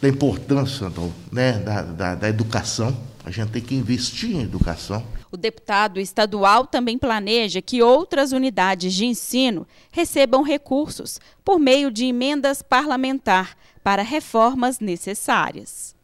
da 0.00 0.08
importância 0.08 0.88
do, 0.88 1.12
né, 1.32 1.52
da, 1.52 1.82
da, 1.82 2.14
da 2.14 2.28
educação. 2.28 2.96
A 3.24 3.30
gente 3.30 3.50
tem 3.50 3.62
que 3.62 3.74
investir 3.74 4.30
em 4.30 4.42
educação. 4.42 5.04
O 5.30 5.36
deputado 5.36 6.00
estadual 6.00 6.66
também 6.66 6.96
planeja 6.96 7.60
que 7.60 7.82
outras 7.82 8.32
unidades 8.32 8.94
de 8.94 9.04
ensino 9.04 9.66
recebam 9.90 10.42
recursos 10.42 11.20
por 11.44 11.58
meio 11.58 11.90
de 11.90 12.06
emendas 12.06 12.62
parlamentar 12.62 13.54
para 13.84 14.02
reformas 14.02 14.80
necessárias. 14.80 15.94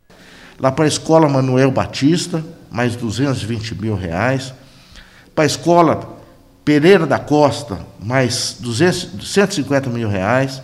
Lá 0.58 0.70
para 0.70 0.84
a 0.84 0.88
escola 0.88 1.28
Manuel 1.28 1.70
Batista, 1.70 2.44
mais 2.70 2.94
220 2.96 3.74
mil 3.76 3.94
reais. 3.94 4.52
Para 5.34 5.44
a 5.44 5.46
escola 5.46 6.18
Pereira 6.64 7.06
da 7.06 7.18
Costa, 7.18 7.84
mais 8.00 8.56
200, 8.60 9.32
150 9.32 9.90
mil 9.90 10.08
reais 10.08 10.62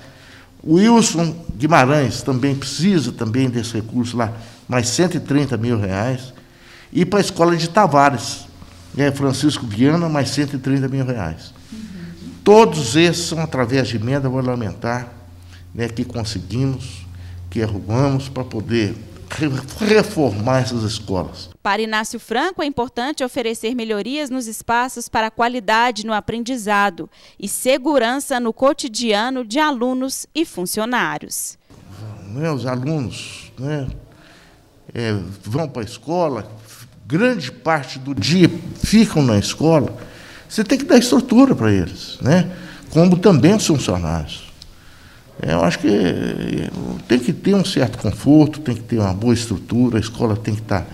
Wilson 0.64 1.34
Guimarães 1.56 2.22
também 2.22 2.54
precisa 2.54 3.12
também 3.12 3.48
desse 3.48 3.74
recurso 3.74 4.16
lá, 4.16 4.32
mais 4.68 4.88
130 4.88 5.56
mil 5.56 5.78
reais. 5.78 6.32
E 6.92 7.04
para 7.04 7.18
a 7.18 7.22
escola 7.22 7.56
de 7.56 7.68
Tavares, 7.68 8.46
né, 8.94 9.10
Francisco 9.10 9.66
Viana, 9.66 10.08
mais 10.08 10.30
130 10.30 10.88
mil 10.88 11.04
reais. 11.04 11.52
Todos 12.42 12.96
esses 12.96 13.26
são 13.26 13.40
através 13.40 13.88
de 13.88 13.96
emenda 13.96 14.28
parlamentar 14.28 15.12
né, 15.74 15.88
que 15.88 16.04
conseguimos, 16.04 17.06
que 17.48 17.62
arrumamos 17.62 18.28
para 18.28 18.44
poder 18.44 18.94
reformar 19.78 20.60
essas 20.60 20.82
escolas. 20.82 21.50
Para 21.62 21.82
Inácio 21.82 22.18
Franco, 22.18 22.62
é 22.62 22.66
importante 22.66 23.24
oferecer 23.24 23.74
melhorias 23.74 24.28
nos 24.30 24.46
espaços 24.46 25.08
para 25.08 25.30
qualidade 25.30 26.04
no 26.04 26.12
aprendizado 26.12 27.08
e 27.38 27.48
segurança 27.48 28.40
no 28.40 28.52
cotidiano 28.52 29.44
de 29.44 29.58
alunos 29.58 30.26
e 30.34 30.44
funcionários. 30.44 31.58
Né, 32.28 32.50
os 32.50 32.66
alunos 32.66 33.52
né, 33.58 33.88
é, 34.94 35.16
vão 35.42 35.68
para 35.68 35.82
a 35.82 35.84
escola, 35.84 36.50
grande 37.06 37.50
parte 37.50 37.98
do 37.98 38.14
dia 38.14 38.48
ficam 38.82 39.22
na 39.22 39.38
escola, 39.38 39.96
Você 40.48 40.64
tem 40.64 40.78
que 40.78 40.84
dar 40.84 40.98
estrutura 40.98 41.54
para 41.54 41.72
eles, 41.72 42.18
né? 42.20 42.50
como 42.90 43.16
também 43.16 43.54
os 43.54 43.66
funcionários. 43.66 44.49
Eu 45.42 45.64
acho 45.64 45.78
que 45.78 45.88
tem 47.08 47.18
que 47.18 47.32
ter 47.32 47.54
um 47.54 47.64
certo 47.64 47.98
conforto, 47.98 48.60
tem 48.60 48.74
que 48.74 48.82
ter 48.82 48.98
uma 48.98 49.14
boa 49.14 49.32
estrutura, 49.32 49.96
a 49.96 50.00
escola 50.00 50.36
tem 50.36 50.54
que 50.54 50.60
estar. 50.60 50.86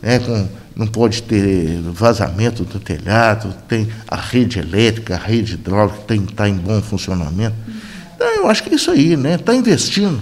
Né, 0.00 0.18
com, 0.18 0.48
não 0.76 0.86
pode 0.86 1.22
ter 1.22 1.80
vazamento 1.82 2.64
do 2.64 2.80
telhado, 2.80 3.54
tem 3.68 3.88
a 4.08 4.16
rede 4.16 4.58
elétrica, 4.58 5.14
a 5.14 5.18
rede 5.18 5.54
hidráulica 5.54 5.98
tem 6.06 6.24
que 6.24 6.32
estar 6.32 6.48
em 6.48 6.54
bom 6.54 6.80
funcionamento. 6.82 7.54
Então, 8.14 8.26
eu 8.26 8.48
acho 8.48 8.62
que 8.62 8.70
é 8.70 8.74
isso 8.74 8.90
aí, 8.90 9.16
né? 9.16 9.34
Está 9.36 9.54
investindo 9.54 10.20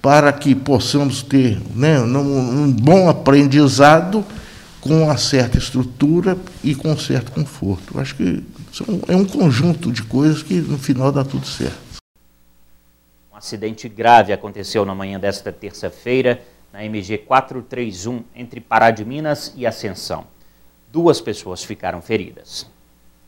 para 0.00 0.32
que 0.32 0.54
possamos 0.54 1.22
ter 1.22 1.60
né, 1.74 2.00
um 2.00 2.70
bom 2.72 3.08
aprendizado 3.08 4.24
com 4.80 5.02
uma 5.02 5.16
certa 5.16 5.58
estrutura 5.58 6.38
e 6.62 6.74
com 6.74 6.92
um 6.92 6.98
certo 6.98 7.32
conforto. 7.32 7.94
Eu 7.94 8.00
acho 8.00 8.14
que 8.14 8.42
é 9.08 9.16
um 9.16 9.24
conjunto 9.24 9.90
de 9.90 10.02
coisas 10.02 10.42
que 10.42 10.54
no 10.54 10.78
final 10.78 11.10
dá 11.10 11.24
tudo 11.24 11.46
certo. 11.46 11.87
Acidente 13.38 13.88
grave 13.88 14.32
aconteceu 14.32 14.84
na 14.84 14.96
manhã 14.96 15.16
desta 15.20 15.52
terça-feira 15.52 16.42
na 16.72 16.84
MG 16.84 17.18
431 17.18 18.24
entre 18.34 18.60
Pará 18.60 18.90
de 18.90 19.04
Minas 19.04 19.54
e 19.56 19.64
Ascensão. 19.64 20.26
Duas 20.90 21.20
pessoas 21.20 21.62
ficaram 21.62 22.02
feridas. 22.02 22.68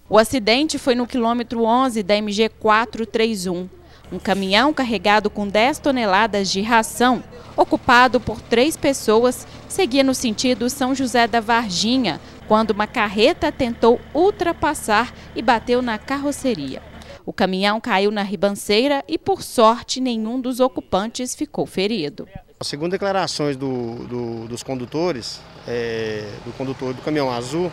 O 0.08 0.18
acidente 0.18 0.80
foi 0.80 0.96
no 0.96 1.06
quilômetro 1.06 1.62
11 1.62 2.02
da 2.02 2.16
MG 2.16 2.48
431. 2.48 3.68
Um 4.10 4.18
caminhão 4.18 4.74
carregado 4.74 5.30
com 5.30 5.46
10 5.46 5.78
toneladas 5.78 6.50
de 6.50 6.60
ração, 6.60 7.22
ocupado 7.56 8.18
por 8.18 8.40
três 8.40 8.76
pessoas, 8.76 9.46
seguia 9.68 10.02
no 10.02 10.12
sentido 10.12 10.68
São 10.68 10.92
José 10.92 11.28
da 11.28 11.38
Varginha, 11.38 12.20
quando 12.48 12.72
uma 12.72 12.88
carreta 12.88 13.52
tentou 13.52 14.00
ultrapassar 14.12 15.14
e 15.36 15.40
bateu 15.40 15.80
na 15.80 15.98
carroceria. 15.98 16.89
O 17.30 17.32
caminhão 17.32 17.80
caiu 17.80 18.10
na 18.10 18.24
ribanceira 18.24 19.04
e, 19.06 19.16
por 19.16 19.40
sorte, 19.40 20.00
nenhum 20.00 20.40
dos 20.40 20.58
ocupantes 20.58 21.32
ficou 21.32 21.64
ferido. 21.64 22.26
Segundo 22.60 22.90
declarações 22.90 23.56
do, 23.56 24.04
do, 24.08 24.48
dos 24.48 24.64
condutores, 24.64 25.40
é, 25.64 26.28
do 26.44 26.52
condutor 26.54 26.92
do 26.92 27.00
caminhão 27.02 27.30
azul, 27.30 27.70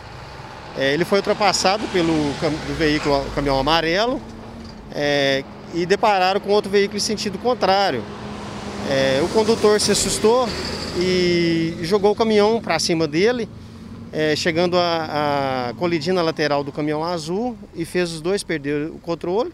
é, 0.76 0.94
ele 0.94 1.04
foi 1.04 1.18
ultrapassado 1.18 1.82
pelo 1.88 2.12
do 2.12 2.78
veículo 2.78 3.20
caminhão 3.34 3.58
amarelo 3.58 4.22
é, 4.92 5.42
e 5.74 5.84
depararam 5.84 6.38
com 6.38 6.50
outro 6.50 6.70
veículo 6.70 6.96
em 6.96 7.00
sentido 7.00 7.36
contrário. 7.36 8.04
É, 8.88 9.20
o 9.24 9.28
condutor 9.30 9.80
se 9.80 9.90
assustou 9.90 10.48
e 11.00 11.76
jogou 11.82 12.12
o 12.12 12.14
caminhão 12.14 12.60
para 12.62 12.78
cima 12.78 13.08
dele 13.08 13.48
é, 14.12 14.34
chegando 14.34 14.78
a, 14.78 15.68
a 15.68 15.74
colidir 15.74 16.12
na 16.12 16.22
lateral 16.22 16.64
do 16.64 16.72
caminhão 16.72 17.04
azul 17.04 17.56
e 17.74 17.84
fez 17.84 18.12
os 18.12 18.20
dois 18.20 18.42
perder 18.42 18.90
o 18.90 18.98
controle. 18.98 19.52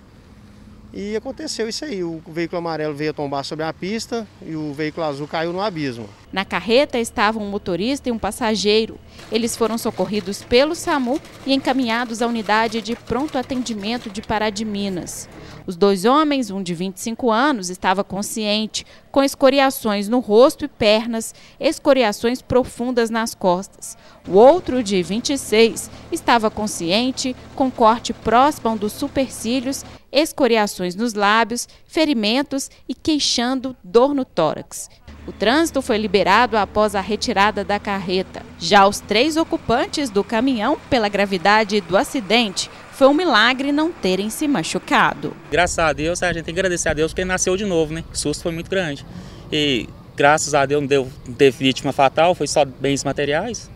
E 0.93 1.17
aconteceu 1.17 1.69
isso 1.69 1.85
aí, 1.85 2.05
o 2.05 2.23
veículo 2.29 2.59
amarelo 2.59 2.95
veio 2.95 3.13
tombar 3.13 3.45
sobre 3.45 3.65
a 3.65 3.73
pista 3.73 4.27
e 4.47 4.55
o 4.55 4.73
veículo 4.73 5.05
azul 5.05 5.27
caiu 5.27 5.53
no 5.53 5.61
abismo. 5.61 6.09
Na 6.35 6.45
carreta 6.45 6.99
estavam 6.99 7.45
um 7.45 7.49
motorista 7.49 8.09
e 8.09 8.13
um 8.13 8.19
passageiro. 8.19 8.99
Eles 9.31 9.57
foram 9.57 9.79
socorridos 9.79 10.43
pelo 10.43 10.75
SAMU 10.75 11.21
e 11.47 11.55
encaminhados 11.55 12.21
à 12.21 12.27
unidade 12.27 12.83
de 12.83 12.97
pronto 12.97 13.39
atendimento 13.39 14.11
de 14.11 14.21
Pará 14.21 14.51
de 14.51 14.65
Minas. 14.65 15.29
Os 15.65 15.77
dois 15.77 16.05
homens, 16.05 16.51
um 16.51 16.61
de 16.61 16.75
25 16.75 17.31
anos, 17.31 17.71
estava 17.71 18.03
consciente, 18.03 18.85
com 19.13 19.23
escoriações 19.23 20.09
no 20.09 20.19
rosto 20.19 20.65
e 20.65 20.69
pernas, 20.69 21.33
escoriações 21.61 22.43
profundas 22.43 23.11
nas 23.11 23.33
costas. 23.33 23.97
O 24.29 24.33
outro, 24.33 24.83
de 24.83 25.01
26, 25.05 25.89
estava 26.11 26.51
consciente, 26.51 27.37
com 27.55 27.71
corte 27.71 28.13
próximo 28.13 28.77
dos 28.77 28.93
supercílios, 28.93 29.85
escoriações 30.11 30.97
nos 30.97 31.15
lábios, 31.15 31.69
ferimentos 31.87 32.73
e 32.89 32.95
queixando 32.95 33.77
dor 33.85 34.13
no 34.13 34.25
tórax. 34.25 34.91
O 35.27 35.33
trânsito 35.33 35.81
foi 35.81 35.97
liberado 35.97 36.57
após 36.57 36.95
a 36.95 37.01
retirada 37.01 37.65
da 37.65 37.79
carreta. 37.79 38.43
Já 38.59 38.87
os 38.87 39.01
três 39.01 39.37
ocupantes 39.37 40.11
do 40.11 40.23
caminhão, 40.23 40.79
pela 40.91 41.09
gravidade 41.09 41.81
do 41.81 41.97
acidente, 41.97 42.71
foi 42.93 43.09
um 43.09 43.15
milagre 43.15 43.73
não 43.73 43.91
terem 43.91 44.29
se 44.29 44.47
machucado. 44.47 45.35
Graças 45.51 45.79
a 45.79 45.93
Deus, 45.93 46.23
a 46.23 46.33
gente 46.33 46.45
tem 46.45 46.55
que 46.55 46.61
agradecer 46.61 46.91
a 46.91 46.95
Deus 46.95 47.13
porque 47.13 47.23
ele 47.23 47.29
nasceu 47.29 47.57
de 47.57 47.65
novo, 47.65 47.95
né? 47.95 48.05
O 48.13 48.17
susto 48.17 48.43
foi 48.43 48.53
muito 48.53 48.71
grande. 48.71 49.05
E 49.51 49.89
graças 50.15 50.55
a 50.55 50.67
Deus 50.67 50.83
não, 50.83 50.89
deu, 50.89 51.11
não 51.27 51.35
teve 51.35 51.57
vítima 51.59 51.93
fatal, 51.93 52.35
foi 52.35 52.47
só 52.47 52.65
bens 52.65 53.03
materiais. 53.03 53.71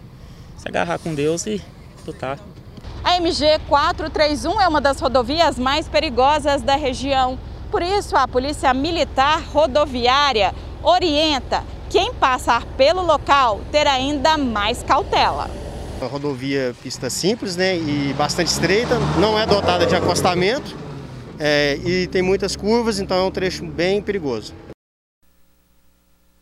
Se 0.59 0.69
agarrar 0.69 0.99
com 0.99 1.15
Deus 1.15 1.47
e 1.47 1.63
lutar. 2.07 2.39
A 3.03 3.17
MG 3.17 3.59
431 3.69 4.61
é 4.61 4.69
uma 4.69 4.81
das 4.81 5.01
rodovias 5.01 5.59
mais 5.59 5.89
perigosas 5.89 6.61
da 6.61 6.77
região. 6.77 7.39
Por 7.71 7.83
isso, 7.83 8.17
a 8.17 8.27
Polícia 8.27 8.73
Militar 8.75 9.43
Rodoviária 9.53 10.55
orienta 10.83 11.65
quem 11.91 12.13
passar 12.15 12.65
pelo 12.77 13.03
local 13.03 13.61
ter 13.73 13.87
ainda 13.87 14.37
mais 14.37 14.83
cautela. 14.83 15.51
A 16.01 16.07
rodovia 16.07 16.75
pista 16.83 17.11
simples 17.11 17.57
né, 17.57 17.77
e 17.77 18.15
bastante 18.17 18.49
estreita, 18.49 18.99
não 19.19 19.39
é 19.39 19.47
dotada 19.47 19.87
de 19.87 19.97
acostamento 19.97 20.77
é, 21.39 21.77
e 21.85 22.07
tem 22.07 22.23
muitas 22.23 22.57
curvas, 22.57 22.99
então 22.99 23.17
é 23.17 23.23
um 23.23 23.31
trecho 23.31 23.65
bem 23.65 24.03
perigoso. 24.03 24.55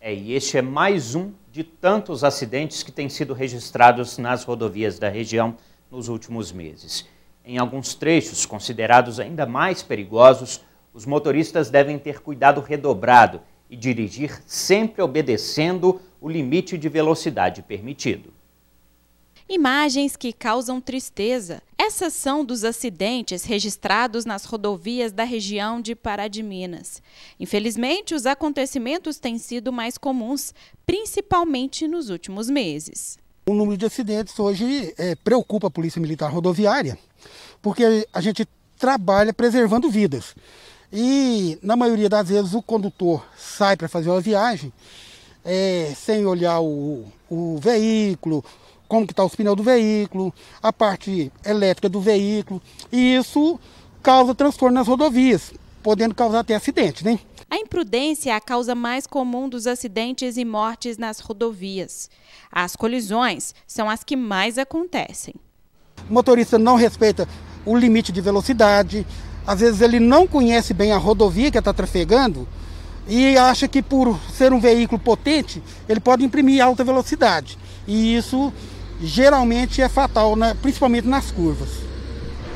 É, 0.01 0.15
e 0.15 0.35
este 0.35 0.59
é 0.59 0.63
mais 0.63 1.15
um 1.15 1.33
de 1.51 1.65
tantos 1.65 2.23
acidentes 2.23 2.83
que 2.83 2.93
têm 2.93 3.09
sido 3.09 3.35
registrados 3.35 4.19
nas 4.19 4.45
rodovias 4.45 4.99
da 4.99 5.09
região 5.09 5.57
nos 5.91 6.09
últimos 6.09 6.53
meses. 6.53 7.07
Em 7.45 7.59
alguns 7.59 7.95
trechos 7.95 8.45
considerados 8.45 9.19
ainda 9.19 9.47
mais 9.47 9.83
perigosos, 9.83 10.61
os 10.93 11.07
motoristas 11.07 11.71
devem 11.71 11.99
ter 11.99 12.21
cuidado 12.21 12.61
redobrado 12.61 13.41
e 13.69 13.77
dirigir 13.77 14.43
sempre 14.47 15.03
obedecendo 15.03 16.01
o 16.21 16.29
limite 16.29 16.79
de 16.79 16.89
velocidade 16.89 17.63
permitido. 17.63 18.33
Imagens 19.49 20.17
que 20.17 20.33
causam 20.33 20.81
tristeza. 20.81 21.63
Essas 21.79 22.15
são 22.15 22.45
dos 22.45 22.65
acidentes 22.65 23.45
registrados 23.45 24.25
nas 24.25 24.45
rodovias 24.45 25.13
da 25.13 25.23
região 25.23 25.81
de 25.81 25.95
Pará 25.95 26.27
de 26.27 26.43
Minas. 26.43 27.01
Infelizmente, 27.39 28.13
os 28.13 28.27
acontecimentos 28.27 29.19
têm 29.21 29.39
sido 29.39 29.73
mais 29.73 29.97
comuns, 29.97 30.53
principalmente 30.85 31.87
nos 31.87 32.11
últimos 32.11 32.51
meses. 32.51 33.19
O 33.49 33.55
número 33.55 33.77
de 33.77 33.87
acidentes 33.87 34.37
hoje 34.37 34.93
é, 34.99 35.15
preocupa 35.15 35.69
a 35.69 35.71
Polícia 35.71 36.01
Militar 36.01 36.33
Rodoviária, 36.33 36.99
porque 37.63 38.05
a 38.13 38.21
gente 38.21 38.49
trabalha 38.77 39.33
preservando 39.33 39.89
vidas. 39.89 40.35
E, 40.93 41.59
na 41.63 41.77
maioria 41.77 42.09
das 42.09 42.29
vezes, 42.29 42.55
o 42.55 42.63
condutor 42.63 43.25
sai 43.37 43.77
para 43.77 43.89
fazer 43.89 44.09
uma 44.09 44.21
viagem 44.21 44.73
é, 45.45 45.93
sem 45.97 46.27
olhar 46.27 46.61
o, 46.61 47.05
o 47.31 47.59
veículo, 47.59 48.45
como 48.89 49.07
que 49.07 49.13
está 49.13 49.25
os 49.25 49.35
pneus 49.35 49.57
do 49.57 49.63
veículo, 49.63 50.33
a 50.63 50.73
parte 50.73 51.33
elétrica 51.45 51.89
do 51.89 52.01
veículo, 52.01 52.61
e 52.91 53.17
isso 53.17 53.59
causa 54.03 54.35
transtorno 54.35 54.75
nas 54.75 54.89
rodovias, 54.89 55.53
podendo 55.83 56.15
causar 56.15 56.41
até 56.41 56.55
acidente, 56.55 57.05
né? 57.05 57.19
A 57.49 57.57
imprudência 57.59 58.31
é 58.31 58.35
a 58.35 58.41
causa 58.41 58.75
mais 58.75 59.07
comum 59.07 59.49
dos 59.49 59.69
acidentes 59.69 60.37
e 60.37 60.45
mortes 60.45 60.99
nas 60.99 61.21
rodovias. 61.21 62.11
As 62.51 62.75
colisões 62.75 63.55
são 63.67 63.89
as 63.89 64.03
que 64.03 64.17
mais 64.17 64.59
acontecem. 64.59 65.35
O 66.11 66.13
motorista 66.13 66.59
não 66.59 66.75
respeita 66.75 67.29
o 67.65 67.77
limite 67.77 68.11
de 68.11 68.21
velocidade, 68.21 69.07
às 69.47 69.61
vezes 69.61 69.81
ele 69.81 70.01
não 70.01 70.27
conhece 70.27 70.75
bem 70.75 70.93
a 70.93 70.97
rodovia 70.97 71.51
que 71.51 71.59
está 71.59 71.73
trafegando 71.73 72.47
e 73.09 73.37
acha 73.37 73.69
que 73.69 73.81
por 73.81 74.19
ser 74.33 74.53
um 74.53 74.59
veículo 74.59 75.01
potente, 75.01 75.63
ele 75.89 76.01
pode 76.01 76.25
imprimir 76.25 76.63
alta 76.63 76.83
velocidade. 76.83 77.57
E 77.87 78.17
isso 78.17 78.53
geralmente 79.01 79.81
é 79.81 79.89
fatal, 79.89 80.35
né? 80.35 80.57
principalmente 80.61 81.07
nas 81.07 81.31
curvas. 81.31 81.69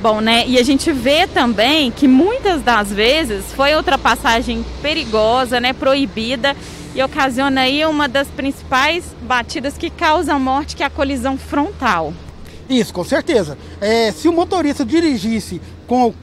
Bom, 0.03 0.21
né? 0.21 0.49
E 0.49 0.59
a 0.59 0.63
gente 0.63 0.91
vê 0.93 1.27
também 1.27 1.91
que 1.91 2.09
muitas 2.09 2.63
das 2.63 2.91
vezes 2.91 3.53
foi 3.53 3.75
ultrapassagem 3.75 4.65
perigosa, 4.81 5.61
né? 5.61 5.75
Proibida 5.75 6.57
e 6.95 7.03
ocasiona 7.03 7.61
aí 7.63 7.85
uma 7.85 8.09
das 8.09 8.27
principais 8.29 9.05
batidas 9.23 9.77
que 9.77 9.91
causam 9.91 10.41
morte, 10.41 10.75
que 10.75 10.83
é 10.83 10.87
a 10.87 10.91
colisão 10.91 11.37
frontal. 11.37 12.15
Isso, 12.69 12.95
com 12.95 13.05
certeza. 13.05 13.59
É, 13.79 14.11
se 14.11 14.27
o 14.27 14.33
motorista 14.33 14.87
dirigisse 14.87 15.61
com, 15.87 16.15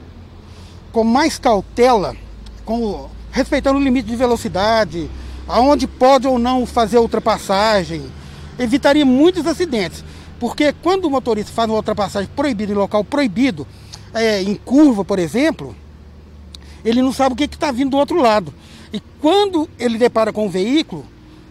com 0.92 1.04
mais 1.04 1.38
cautela, 1.38 2.16
com, 2.64 3.08
respeitando 3.30 3.78
o 3.78 3.82
limite 3.82 4.08
de 4.08 4.16
velocidade, 4.16 5.10
aonde 5.46 5.86
pode 5.86 6.26
ou 6.26 6.38
não 6.38 6.66
fazer 6.66 6.98
ultrapassagem, 6.98 8.04
evitaria 8.58 9.04
muitos 9.04 9.46
acidentes. 9.46 10.04
Porque 10.38 10.72
quando 10.72 11.06
o 11.06 11.10
motorista 11.10 11.52
faz 11.52 11.68
uma 11.68 11.76
ultrapassagem 11.76 12.30
proibida 12.34 12.72
em 12.72 12.76
local 12.76 13.02
proibido, 13.02 13.66
é, 14.14 14.42
em 14.42 14.54
curva, 14.54 15.04
por 15.04 15.18
exemplo, 15.18 15.74
ele 16.84 17.02
não 17.02 17.12
sabe 17.12 17.32
o 17.32 17.36
que 17.36 17.44
está 17.44 17.72
vindo 17.72 17.90
do 17.90 17.96
outro 17.96 18.20
lado. 18.20 18.52
E 18.92 19.00
quando 19.20 19.68
ele 19.78 19.98
depara 19.98 20.32
com 20.32 20.46
o 20.46 20.50
veículo, 20.50 21.04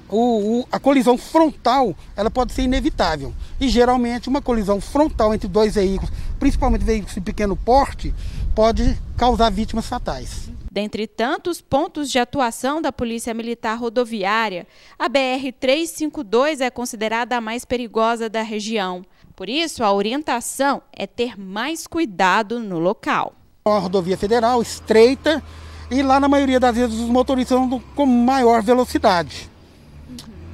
o, 0.10 0.60
o, 0.60 0.68
a 0.72 0.80
colisão 0.80 1.18
frontal 1.18 1.96
ela 2.16 2.32
pode 2.32 2.54
ser 2.54 2.64
inevitável. 2.64 3.34
E 3.60 3.68
geralmente 3.68 4.30
uma 4.30 4.42
colisão 4.42 4.80
frontal 4.80 5.34
entre 5.34 5.48
dois 5.48 5.76
veículos, 5.76 6.12
principalmente 6.40 6.84
veículos 6.84 7.14
de 7.14 7.22
pequeno 7.22 7.56
porte, 7.56 8.14
pode 8.58 8.98
causar 9.16 9.52
vítimas 9.52 9.86
fatais. 9.86 10.50
Dentre 10.72 11.06
tantos 11.06 11.62
pontos 11.62 12.10
de 12.10 12.18
atuação 12.18 12.82
da 12.82 12.92
Polícia 12.92 13.32
Militar 13.32 13.78
Rodoviária, 13.78 14.66
a 14.98 15.08
BR-352 15.08 16.62
é 16.62 16.72
considerada 16.72 17.38
a 17.38 17.42
mais 17.42 17.64
perigosa 17.64 18.28
da 18.28 18.42
região. 18.42 19.06
Por 19.36 19.48
isso, 19.48 19.84
a 19.84 19.94
orientação 19.94 20.82
é 20.92 21.06
ter 21.06 21.40
mais 21.40 21.86
cuidado 21.86 22.60
no 22.60 22.80
local. 22.80 23.36
É 23.64 23.70
uma 23.70 23.78
rodovia 23.78 24.18
federal 24.18 24.60
estreita 24.60 25.44
e 25.92 26.02
lá, 26.02 26.20
na 26.20 26.28
maioria 26.28 26.60
das 26.60 26.76
vezes, 26.76 27.00
os 27.00 27.10
motoristas 27.10 27.60
andam 27.60 27.80
com 27.96 28.08
maior 28.08 28.64
velocidade. 28.64 29.48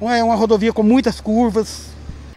É 0.01 0.21
uma 0.21 0.35
rodovia 0.35 0.73
com 0.73 0.83
muitas 0.83 1.21
curvas, 1.21 1.92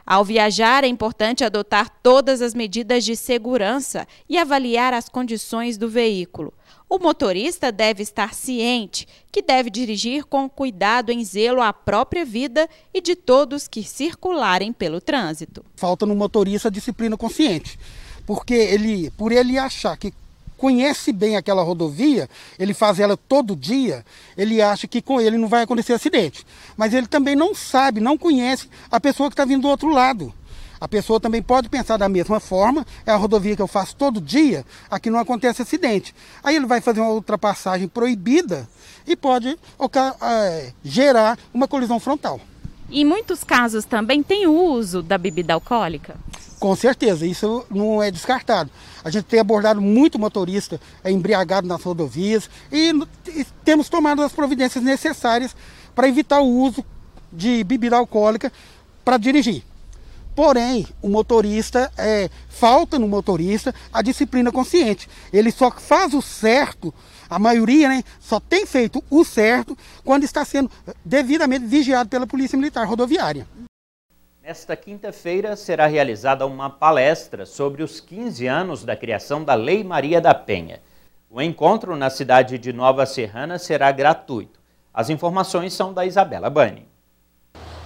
ao 0.06 0.24
viajar, 0.24 0.84
é 0.84 0.86
importante 0.86 1.42
adotar 1.42 1.90
todas 2.00 2.40
as 2.40 2.54
medidas 2.54 3.04
de 3.04 3.16
segurança 3.16 4.06
e 4.28 4.38
avaliar 4.38 4.94
as 4.94 5.08
condições 5.08 5.76
do 5.76 5.88
veículo. 5.88 6.54
O 6.88 7.00
motorista 7.00 7.72
deve 7.72 8.04
estar 8.04 8.32
ciente 8.32 9.08
que 9.32 9.42
deve 9.42 9.68
dirigir 9.68 10.24
com 10.24 10.48
cuidado 10.48 11.10
em 11.10 11.24
zelo 11.24 11.60
à 11.60 11.72
própria 11.72 12.24
vida 12.24 12.68
e 12.94 13.00
de 13.00 13.16
todos 13.16 13.66
que 13.66 13.82
circularem 13.82 14.72
pelo 14.72 15.00
trânsito. 15.00 15.64
Falta 15.74 16.06
no 16.06 16.14
motorista 16.14 16.70
disciplina 16.70 17.16
consciente, 17.16 17.76
porque 18.24 18.54
ele, 18.54 19.10
por 19.10 19.32
ele 19.32 19.58
achar 19.58 19.96
que 19.96 20.12
conhece 20.56 21.12
bem 21.12 21.36
aquela 21.36 21.62
rodovia, 21.62 22.28
ele 22.58 22.74
faz 22.74 22.98
ela 22.98 23.16
todo 23.16 23.56
dia, 23.56 24.04
ele 24.36 24.60
acha 24.60 24.86
que 24.86 25.02
com 25.02 25.20
ele 25.20 25.36
não 25.36 25.48
vai 25.48 25.62
acontecer 25.62 25.92
acidente. 25.92 26.46
Mas 26.76 26.94
ele 26.94 27.06
também 27.06 27.36
não 27.36 27.54
sabe, 27.54 28.00
não 28.00 28.16
conhece 28.16 28.68
a 28.90 28.98
pessoa 28.98 29.28
que 29.28 29.34
está 29.34 29.44
vindo 29.44 29.62
do 29.62 29.68
outro 29.68 29.88
lado. 29.88 30.32
A 30.78 30.86
pessoa 30.86 31.18
também 31.18 31.42
pode 31.42 31.68
pensar 31.68 31.96
da 31.96 32.08
mesma 32.08 32.38
forma, 32.38 32.86
é 33.06 33.10
a 33.10 33.16
rodovia 33.16 33.56
que 33.56 33.62
eu 33.62 33.66
faço 33.66 33.96
todo 33.96 34.20
dia, 34.20 34.64
aqui 34.90 35.10
não 35.10 35.18
acontece 35.18 35.62
acidente. 35.62 36.14
Aí 36.42 36.54
ele 36.54 36.66
vai 36.66 36.80
fazer 36.80 37.00
uma 37.00 37.12
ultrapassagem 37.12 37.88
proibida 37.88 38.68
e 39.06 39.16
pode 39.16 39.58
é, 40.20 40.72
gerar 40.84 41.38
uma 41.52 41.66
colisão 41.66 41.98
frontal. 41.98 42.40
Em 42.90 43.04
muitos 43.04 43.42
casos 43.42 43.84
também 43.84 44.22
tem 44.22 44.46
o 44.46 44.52
uso 44.52 45.02
da 45.02 45.18
bebida 45.18 45.54
alcoólica? 45.54 46.16
Com 46.58 46.74
certeza, 46.74 47.26
isso 47.26 47.66
não 47.70 48.02
é 48.02 48.10
descartado. 48.10 48.70
A 49.04 49.10
gente 49.10 49.24
tem 49.24 49.38
abordado 49.38 49.80
muito 49.80 50.18
motorista 50.18 50.80
embriagado 51.04 51.66
nas 51.66 51.82
rodovias 51.82 52.48
e, 52.72 52.92
e 53.28 53.46
temos 53.64 53.88
tomado 53.88 54.22
as 54.22 54.32
providências 54.32 54.82
necessárias 54.82 55.54
para 55.94 56.08
evitar 56.08 56.40
o 56.40 56.48
uso 56.48 56.84
de 57.30 57.62
bebida 57.62 57.96
alcoólica 57.96 58.50
para 59.04 59.18
dirigir. 59.18 59.62
Porém, 60.34 60.86
o 61.00 61.08
motorista, 61.08 61.90
é, 61.96 62.28
falta 62.48 62.98
no 62.98 63.08
motorista 63.08 63.74
a 63.92 64.02
disciplina 64.02 64.52
consciente. 64.52 65.08
Ele 65.32 65.50
só 65.50 65.70
faz 65.70 66.12
o 66.12 66.20
certo, 66.20 66.92
a 67.28 67.38
maioria 67.38 67.88
né, 67.88 68.04
só 68.20 68.38
tem 68.38 68.66
feito 68.66 69.02
o 69.10 69.24
certo 69.24 69.76
quando 70.04 70.24
está 70.24 70.44
sendo 70.44 70.70
devidamente 71.04 71.64
vigiado 71.66 72.08
pela 72.08 72.26
Polícia 72.26 72.56
Militar 72.56 72.86
Rodoviária. 72.86 73.46
Nesta 74.46 74.76
quinta-feira 74.76 75.56
será 75.56 75.88
realizada 75.88 76.46
uma 76.46 76.70
palestra 76.70 77.44
sobre 77.44 77.82
os 77.82 77.98
15 77.98 78.46
anos 78.46 78.85
da 78.85 78.94
criação 78.94 79.42
da 79.42 79.54
Lei 79.54 79.82
Maria 79.82 80.20
da 80.20 80.32
Penha. 80.32 80.80
O 81.28 81.42
encontro 81.42 81.96
na 81.96 82.09
cidade 82.11 82.56
de 82.56 82.72
Nova 82.72 83.04
Serrana 83.06 83.59
será 83.59 83.90
gratuito. 83.90 84.61
As 84.94 85.11
informações 85.11 85.74
são 85.74 85.92
da 85.92 86.06
Isabela 86.06 86.48
Bani. 86.48 86.87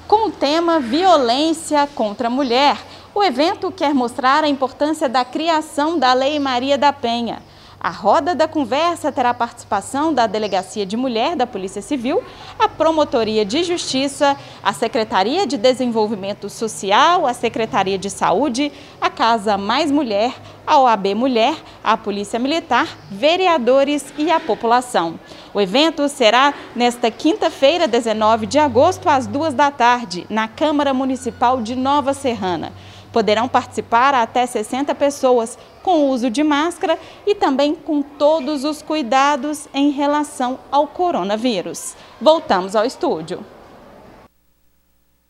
Com 0.06 0.28
o 0.28 0.32
tema 0.32 0.78
Violência 0.80 1.86
contra 1.94 2.26
a 2.26 2.30
Mulher, 2.30 2.76
o 3.14 3.24
evento 3.24 3.72
quer 3.72 3.94
mostrar 3.94 4.44
a 4.44 4.48
importância 4.48 5.08
da 5.08 5.24
criação 5.24 5.98
da 5.98 6.12
Lei 6.12 6.38
Maria 6.38 6.76
da 6.76 6.92
Penha. 6.92 7.40
A 7.82 7.88
roda 7.88 8.34
da 8.34 8.46
conversa 8.46 9.10
terá 9.10 9.32
participação 9.32 10.12
da 10.12 10.26
Delegacia 10.26 10.84
de 10.84 10.98
Mulher 10.98 11.34
da 11.34 11.46
Polícia 11.46 11.80
Civil, 11.80 12.22
a 12.58 12.68
Promotoria 12.68 13.42
de 13.42 13.64
Justiça, 13.64 14.36
a 14.62 14.70
Secretaria 14.74 15.46
de 15.46 15.56
Desenvolvimento 15.56 16.50
Social, 16.50 17.26
a 17.26 17.32
Secretaria 17.32 17.96
de 17.96 18.10
Saúde, 18.10 18.70
a 19.00 19.08
Casa 19.08 19.56
Mais 19.56 19.90
Mulher, 19.90 20.34
a 20.66 20.78
OAB 20.78 21.14
Mulher, 21.14 21.56
a 21.82 21.96
Polícia 21.96 22.38
Militar, 22.38 22.86
vereadores 23.10 24.12
e 24.18 24.30
a 24.30 24.38
população. 24.38 25.18
O 25.54 25.58
evento 25.58 26.06
será 26.06 26.52
nesta 26.76 27.10
quinta-feira, 27.10 27.88
19 27.88 28.44
de 28.44 28.58
agosto, 28.58 29.08
às 29.08 29.26
duas 29.26 29.54
da 29.54 29.70
tarde, 29.70 30.26
na 30.28 30.46
Câmara 30.46 30.92
Municipal 30.92 31.62
de 31.62 31.74
Nova 31.74 32.12
Serrana. 32.12 32.74
Poderão 33.12 33.48
participar 33.48 34.14
até 34.14 34.46
60 34.46 34.94
pessoas 34.94 35.58
com 35.82 36.08
uso 36.08 36.30
de 36.30 36.42
máscara 36.42 36.98
e 37.26 37.34
também 37.34 37.74
com 37.74 38.02
todos 38.02 38.64
os 38.64 38.82
cuidados 38.82 39.68
em 39.74 39.90
relação 39.90 40.58
ao 40.70 40.86
coronavírus. 40.86 41.96
Voltamos 42.20 42.76
ao 42.76 42.84
estúdio. 42.84 43.44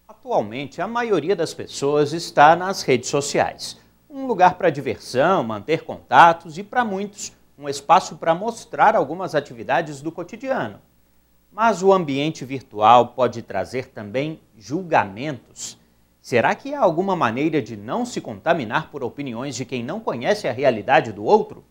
Atualmente, 0.07 0.83
a 0.83 0.87
maioria 0.87 1.35
das 1.35 1.55
pessoas 1.55 2.13
está 2.13 2.55
nas 2.55 2.83
redes 2.83 3.09
sociais. 3.09 3.79
Um 4.09 4.27
lugar 4.27 4.57
para 4.57 4.69
diversão, 4.69 5.43
manter 5.43 5.83
contatos 5.83 6.59
e, 6.59 6.63
para 6.63 6.85
muitos, 6.85 7.33
um 7.59 7.69
espaço 7.69 8.17
para 8.17 8.35
mostrar 8.35 8.95
algumas 8.95 9.35
atividades 9.35 10.03
do 10.03 10.13
cotidiano. 10.13 10.79
Mas 11.51 11.83
o 11.83 11.93
ambiente 11.93 12.45
virtual 12.45 13.09
pode 13.09 13.43
trazer 13.43 13.89
também 13.89 14.41
julgamentos 14.57 15.80
Será 16.23 16.55
que 16.55 16.75
há 16.75 16.81
alguma 16.81 17.17
maneira 17.17 17.63
de 17.63 17.77
não 17.77 18.05
se 18.05 18.21
contaminar 18.21 18.91
por 18.91 19.03
opiniões 19.03 19.57
de 19.57 19.65
quem 19.65 19.83
não 19.83 20.01
conhece 20.01 20.47
a 20.47 20.53
realidade 20.53 21.13
do 21.13 21.25
outro? 21.25 21.65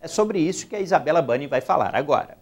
É 0.00 0.06
sobre 0.06 0.38
isso 0.38 0.66
que 0.66 0.76
a 0.76 0.80
Isabela 0.80 1.22
Bani 1.22 1.46
vai 1.46 1.60
falar 1.60 1.96
agora. 1.96 2.38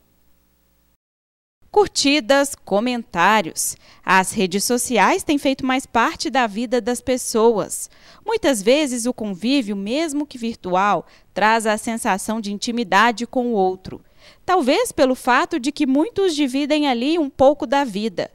Curtidas, 1.70 2.54
comentários. 2.54 3.76
As 4.04 4.32
redes 4.32 4.64
sociais 4.64 5.22
têm 5.22 5.38
feito 5.38 5.64
mais 5.64 5.86
parte 5.86 6.30
da 6.30 6.46
vida 6.46 6.80
das 6.80 7.00
pessoas. 7.00 7.90
Muitas 8.24 8.62
vezes 8.62 9.06
o 9.06 9.12
convívio, 9.12 9.76
mesmo 9.76 10.26
que 10.26 10.38
virtual, 10.38 11.06
traz 11.34 11.66
a 11.66 11.76
sensação 11.76 12.40
de 12.40 12.52
intimidade 12.52 13.26
com 13.26 13.48
o 13.48 13.52
outro. 13.52 14.02
Talvez 14.44 14.90
pelo 14.90 15.14
fato 15.14 15.60
de 15.60 15.70
que 15.70 15.86
muitos 15.86 16.34
dividem 16.34 16.88
ali 16.88 17.18
um 17.18 17.30
pouco 17.30 17.66
da 17.66 17.84
vida. 17.84 18.30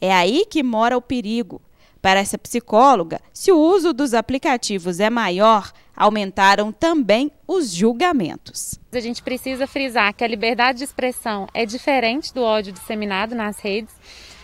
É 0.00 0.12
aí 0.12 0.44
que 0.44 0.62
mora 0.62 0.96
o 0.96 1.02
perigo. 1.02 1.62
Para 2.04 2.20
essa 2.20 2.36
psicóloga, 2.36 3.18
se 3.32 3.50
o 3.50 3.58
uso 3.58 3.94
dos 3.94 4.12
aplicativos 4.12 5.00
é 5.00 5.08
maior, 5.08 5.72
aumentaram 5.96 6.70
também 6.70 7.32
os 7.48 7.72
julgamentos. 7.72 8.78
A 8.92 9.00
gente 9.00 9.22
precisa 9.22 9.66
frisar 9.66 10.12
que 10.12 10.22
a 10.22 10.28
liberdade 10.28 10.80
de 10.80 10.84
expressão 10.84 11.46
é 11.54 11.64
diferente 11.64 12.34
do 12.34 12.42
ódio 12.42 12.74
disseminado 12.74 13.34
nas 13.34 13.58
redes. 13.58 13.94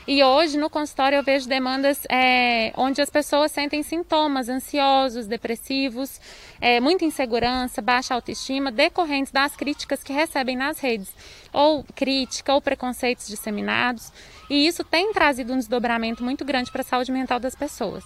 E 0.09 0.25
hoje 0.25 0.57
no 0.57 0.70
consultório 0.70 1.16
eu 1.16 1.23
vejo 1.23 1.46
demandas 1.46 2.03
é, 2.11 2.73
onde 2.79 3.03
as 3.03 3.11
pessoas 3.11 3.53
sentem 3.53 3.83
sintomas 3.83 4.49
ansiosos, 4.49 5.27
depressivos, 5.27 6.18
é, 6.62 6.81
muita 6.81 7.05
insegurança, 7.05 7.83
baixa 7.83 8.14
autoestima, 8.14 8.73
decorrentes 8.73 9.31
das 9.31 9.55
críticas 9.55 10.03
que 10.03 10.14
recebem 10.14 10.57
nas 10.57 10.79
redes, 10.79 11.14
ou 11.53 11.85
crítica 11.94 12.55
ou 12.55 12.62
preconceitos 12.62 13.29
disseminados. 13.29 14.11
E 14.50 14.66
isso 14.66 14.82
tem 14.82 15.12
trazido 15.12 15.52
um 15.52 15.58
desdobramento 15.58 16.24
muito 16.24 16.44
grande 16.44 16.72
para 16.72 16.80
a 16.80 16.84
saúde 16.84 17.12
mental 17.12 17.38
das 17.38 17.54
pessoas. 17.54 18.04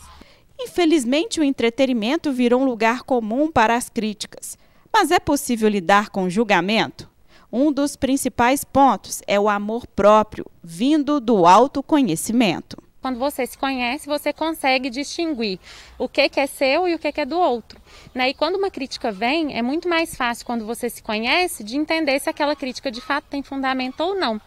Infelizmente, 0.61 1.40
o 1.40 1.44
entretenimento 1.44 2.30
virou 2.30 2.61
um 2.61 2.66
lugar 2.66 3.02
comum 3.02 3.50
para 3.50 3.74
as 3.74 3.88
críticas. 3.88 4.59
Mas 4.92 5.11
é 5.11 5.18
possível 5.18 5.68
lidar 5.68 6.11
com 6.11 6.24
o 6.24 6.30
julgamento? 6.30 7.09
Um 7.50 7.72
dos 7.72 7.96
principais 7.96 8.62
pontos 8.62 9.22
é 9.26 9.40
o 9.40 9.48
amor 9.48 9.87
próprio, 9.87 10.44
vindo 10.62 11.18
do 11.18 11.46
autoconhecimento. 11.46 12.76
Quando 13.00 13.18
você 13.18 13.46
se 13.46 13.57
conhece, 13.57 14.07
você 14.07 14.33
consegue 14.33 14.90
distinguir 14.90 15.59
o 15.98 16.09
que, 16.09 16.30
é 16.37 16.46
seu 16.46 16.88
e 16.88 16.94
o 16.94 16.98
que, 16.98 17.20
é 17.20 17.24
do 17.24 17.38
outro. 17.38 17.80
Né? 18.14 18.30
E 18.30 18.35
quando 18.35 18.57
uma 18.57 18.70
crítica 18.70 19.11
vem, 19.12 19.57
é 19.57 19.62
muito 19.62 19.88
mais 19.88 20.14
fácil, 20.14 20.46
quando 20.46 20.64
você 20.64 20.90
se 20.90 21.02
conhece, 21.02 21.64
de 21.64 21.76
entender 21.76 22.18
se 22.18 22.28
aquela 22.28 22.57
crítica 22.57 22.90
de 22.90 23.00
fato 23.00 23.26
tem 23.30 23.42
fundamento 23.42 24.00
ou 24.00 24.14
não. 24.14 24.40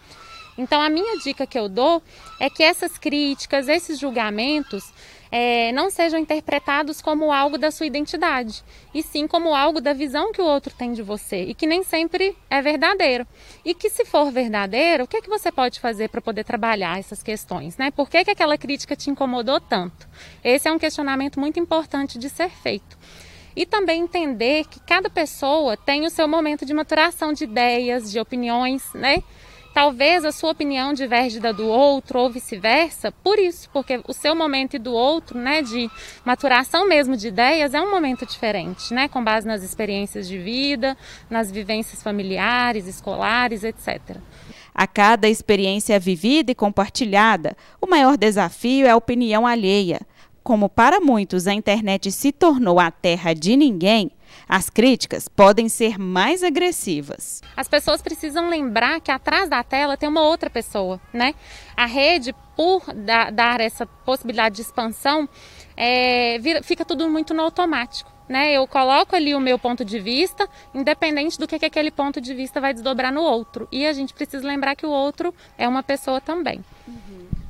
Então, 0.57 0.81
a 0.81 0.89
minha 0.89 1.17
dica 1.19 1.45
que 1.45 1.57
eu 1.57 1.69
dou 1.69 2.01
é 2.39 2.49
que 2.49 2.63
essas 2.63 2.97
críticas, 2.97 3.67
esses 3.67 3.99
julgamentos, 3.99 4.91
é, 5.31 5.71
não 5.71 5.89
sejam 5.89 6.19
interpretados 6.19 7.01
como 7.01 7.31
algo 7.31 7.57
da 7.57 7.71
sua 7.71 7.85
identidade, 7.85 8.63
e 8.93 9.03
sim 9.03 9.27
como 9.27 9.53
algo 9.53 9.81
da 9.81 9.93
visão 9.93 10.31
que 10.31 10.41
o 10.41 10.45
outro 10.45 10.73
tem 10.73 10.93
de 10.93 11.01
você 11.01 11.43
e 11.43 11.53
que 11.53 11.67
nem 11.67 11.83
sempre 11.83 12.35
é 12.49 12.61
verdadeiro. 12.61 13.27
E 13.63 13.73
que, 13.73 13.89
se 13.89 14.05
for 14.05 14.31
verdadeiro, 14.31 15.03
o 15.03 15.07
que, 15.07 15.17
é 15.17 15.21
que 15.21 15.29
você 15.29 15.51
pode 15.51 15.79
fazer 15.79 16.09
para 16.09 16.21
poder 16.21 16.43
trabalhar 16.43 16.97
essas 16.97 17.21
questões? 17.21 17.77
Né? 17.77 17.91
Por 17.91 18.09
que, 18.09 18.23
que 18.23 18.31
aquela 18.31 18.57
crítica 18.57 18.95
te 18.95 19.09
incomodou 19.09 19.59
tanto? 19.59 20.07
Esse 20.43 20.67
é 20.67 20.71
um 20.71 20.79
questionamento 20.79 21.39
muito 21.39 21.59
importante 21.59 22.17
de 22.17 22.29
ser 22.29 22.49
feito. 22.49 22.97
E 23.55 23.65
também 23.65 24.03
entender 24.03 24.65
que 24.65 24.79
cada 24.79 25.09
pessoa 25.09 25.75
tem 25.75 26.05
o 26.05 26.11
seu 26.11 26.27
momento 26.27 26.63
de 26.63 26.73
maturação 26.75 27.33
de 27.33 27.43
ideias, 27.43 28.11
de 28.11 28.19
opiniões, 28.19 28.83
né? 28.93 29.23
Talvez 29.77 30.25
a 30.25 30.31
sua 30.31 30.53
opinião 30.53 30.91
diverge 30.91 31.39
da 31.39 31.51
do 31.51 31.67
outro 31.67 32.17
ou 32.17 32.31
vice-versa, 32.31 33.11
por 33.11 33.37
isso, 33.37 33.69
porque 33.71 34.01
o 34.07 34.11
seu 34.11 34.35
momento 34.35 34.75
e 34.75 34.79
do 34.79 34.91
outro, 34.91 35.37
né, 35.37 35.61
de 35.61 35.87
maturação 36.25 36.87
mesmo 36.87 37.15
de 37.15 37.27
ideias 37.27 37.75
é 37.75 37.79
um 37.79 37.91
momento 37.91 38.25
diferente, 38.25 38.91
né, 38.91 39.07
com 39.07 39.23
base 39.23 39.45
nas 39.45 39.61
experiências 39.61 40.27
de 40.27 40.35
vida, 40.39 40.97
nas 41.29 41.51
vivências 41.51 42.01
familiares, 42.01 42.87
escolares, 42.87 43.63
etc. 43.63 44.17
A 44.73 44.87
cada 44.87 45.29
experiência 45.29 45.99
vivida 45.99 46.51
e 46.51 46.55
compartilhada, 46.55 47.55
o 47.79 47.85
maior 47.85 48.17
desafio 48.17 48.87
é 48.87 48.89
a 48.89 48.97
opinião 48.97 49.45
alheia. 49.45 50.01
Como 50.41 50.69
para 50.69 50.99
muitos 50.99 51.45
a 51.45 51.53
internet 51.53 52.11
se 52.11 52.31
tornou 52.31 52.79
a 52.79 52.89
terra 52.89 53.31
de 53.31 53.55
ninguém, 53.55 54.09
as 54.47 54.69
críticas 54.69 55.27
podem 55.27 55.69
ser 55.69 55.97
mais 55.97 56.43
agressivas. 56.43 57.41
As 57.55 57.67
pessoas 57.67 58.01
precisam 58.01 58.49
lembrar 58.49 58.99
que 58.99 59.11
atrás 59.11 59.49
da 59.49 59.63
tela 59.63 59.97
tem 59.97 60.09
uma 60.09 60.21
outra 60.21 60.49
pessoa, 60.49 60.99
né? 61.13 61.33
A 61.75 61.85
rede, 61.85 62.33
por 62.55 62.83
dar 62.93 63.61
essa 63.61 63.85
possibilidade 63.85 64.55
de 64.55 64.61
expansão, 64.61 65.27
é, 65.75 66.39
fica 66.63 66.83
tudo 66.83 67.07
muito 67.09 67.33
no 67.33 67.43
automático 67.43 68.17
né? 68.27 68.51
Eu 68.53 68.67
coloco 68.67 69.15
ali 69.15 69.33
o 69.33 69.39
meu 69.39 69.57
ponto 69.57 69.85
de 69.85 69.99
vista, 69.99 70.47
independente 70.73 71.39
do 71.39 71.47
que, 71.47 71.57
que 71.57 71.65
aquele 71.65 71.91
ponto 71.91 72.19
de 72.19 72.33
vista 72.33 72.59
vai 72.59 72.73
desdobrar 72.73 73.11
no 73.11 73.21
outro. 73.21 73.67
E 73.71 73.85
a 73.85 73.93
gente 73.93 74.13
precisa 74.13 74.45
lembrar 74.45 74.75
que 74.75 74.85
o 74.85 74.89
outro 74.89 75.33
é 75.57 75.67
uma 75.67 75.81
pessoa 75.81 76.19
também. 76.19 76.63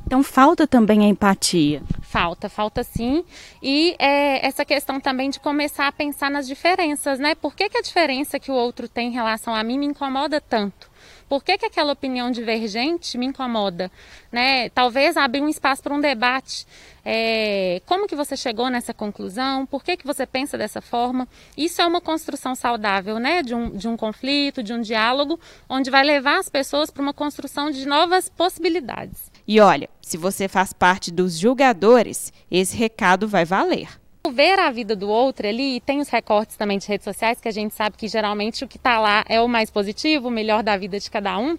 Então 0.07 0.23
falta 0.23 0.65
também 0.65 1.03
a 1.03 1.07
empatia. 1.09 1.81
Falta, 2.01 2.47
falta 2.47 2.81
sim. 2.81 3.25
E 3.61 3.93
é, 3.99 4.47
essa 4.47 4.63
questão 4.63 5.01
também 5.01 5.29
de 5.29 5.37
começar 5.37 5.85
a 5.85 5.91
pensar 5.91 6.31
nas 6.31 6.47
diferenças, 6.47 7.19
né? 7.19 7.35
Por 7.35 7.53
que, 7.53 7.67
que 7.67 7.77
a 7.77 7.81
diferença 7.81 8.39
que 8.39 8.49
o 8.49 8.53
outro 8.53 8.87
tem 8.87 9.09
em 9.09 9.11
relação 9.11 9.53
a 9.53 9.61
mim 9.65 9.77
me 9.77 9.85
incomoda 9.85 10.39
tanto? 10.39 10.89
Por 11.27 11.43
que, 11.43 11.57
que 11.57 11.65
aquela 11.65 11.91
opinião 11.91 12.31
divergente 12.31 13.17
me 13.17 13.25
incomoda? 13.25 13.91
Né? 14.31 14.69
Talvez 14.69 15.17
abrir 15.17 15.41
um 15.41 15.49
espaço 15.49 15.83
para 15.83 15.93
um 15.93 15.99
debate. 15.99 16.65
É, 17.03 17.81
como 17.85 18.07
que 18.07 18.15
você 18.15 18.37
chegou 18.37 18.69
nessa 18.69 18.93
conclusão? 18.93 19.65
Por 19.65 19.83
que, 19.83 19.97
que 19.97 20.07
você 20.07 20.25
pensa 20.25 20.57
dessa 20.57 20.79
forma? 20.79 21.27
Isso 21.57 21.81
é 21.81 21.85
uma 21.85 21.99
construção 21.99 22.55
saudável, 22.55 23.19
né? 23.19 23.43
De 23.43 23.53
um, 23.53 23.71
de 23.71 23.89
um 23.89 23.97
conflito, 23.97 24.63
de 24.63 24.71
um 24.71 24.79
diálogo, 24.79 25.37
onde 25.67 25.91
vai 25.91 26.05
levar 26.05 26.39
as 26.39 26.47
pessoas 26.47 26.89
para 26.89 27.03
uma 27.03 27.13
construção 27.13 27.69
de 27.69 27.85
novas 27.85 28.29
possibilidades. 28.29 29.35
E 29.47 29.59
olha, 29.61 29.89
se 30.01 30.17
você 30.17 30.47
faz 30.47 30.73
parte 30.73 31.11
dos 31.11 31.37
julgadores, 31.37 32.33
esse 32.51 32.75
recado 32.75 33.27
vai 33.27 33.45
valer 33.45 33.87
ver 34.31 34.59
a 34.59 34.69
vida 34.71 34.95
do 34.95 35.09
outro 35.09 35.47
ali, 35.47 35.77
e 35.77 35.79
tem 35.81 35.99
os 35.99 36.09
recortes 36.09 36.55
também 36.57 36.77
de 36.77 36.87
redes 36.87 37.05
sociais, 37.05 37.39
que 37.39 37.47
a 37.47 37.51
gente 37.51 37.73
sabe 37.73 37.97
que 37.97 38.07
geralmente 38.07 38.63
o 38.63 38.67
que 38.67 38.77
está 38.77 38.99
lá 38.99 39.23
é 39.27 39.41
o 39.41 39.47
mais 39.47 39.69
positivo, 39.69 40.27
o 40.27 40.31
melhor 40.31 40.63
da 40.63 40.77
vida 40.77 40.99
de 40.99 41.09
cada 41.09 41.37
um. 41.37 41.57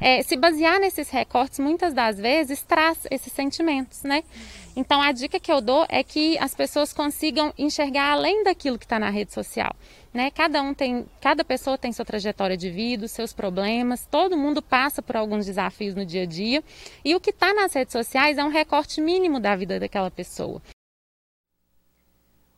É, 0.00 0.22
se 0.22 0.36
basear 0.36 0.78
nesses 0.78 1.10
recortes, 1.10 1.58
muitas 1.58 1.92
das 1.94 2.18
vezes, 2.18 2.62
traz 2.62 2.98
esses 3.10 3.32
sentimentos, 3.32 4.02
né? 4.02 4.22
Então, 4.76 5.02
a 5.02 5.10
dica 5.10 5.40
que 5.40 5.50
eu 5.50 5.60
dou 5.60 5.86
é 5.88 6.04
que 6.04 6.38
as 6.38 6.54
pessoas 6.54 6.92
consigam 6.92 7.52
enxergar 7.58 8.12
além 8.12 8.44
daquilo 8.44 8.78
que 8.78 8.84
está 8.84 8.98
na 8.98 9.10
rede 9.10 9.32
social. 9.32 9.74
Né? 10.12 10.30
Cada 10.30 10.62
um 10.62 10.72
tem, 10.72 11.06
cada 11.20 11.44
pessoa 11.44 11.76
tem 11.76 11.92
sua 11.92 12.04
trajetória 12.04 12.56
de 12.56 12.70
vida, 12.70 13.06
seus 13.06 13.32
problemas, 13.32 14.06
todo 14.10 14.36
mundo 14.36 14.62
passa 14.62 15.02
por 15.02 15.16
alguns 15.16 15.46
desafios 15.46 15.94
no 15.94 16.04
dia 16.04 16.22
a 16.22 16.26
dia. 16.26 16.64
E 17.04 17.14
o 17.14 17.20
que 17.20 17.30
está 17.30 17.52
nas 17.52 17.72
redes 17.72 17.92
sociais 17.92 18.38
é 18.38 18.44
um 18.44 18.48
recorte 18.48 19.00
mínimo 19.00 19.38
da 19.38 19.54
vida 19.54 19.78
daquela 19.78 20.10
pessoa. 20.10 20.62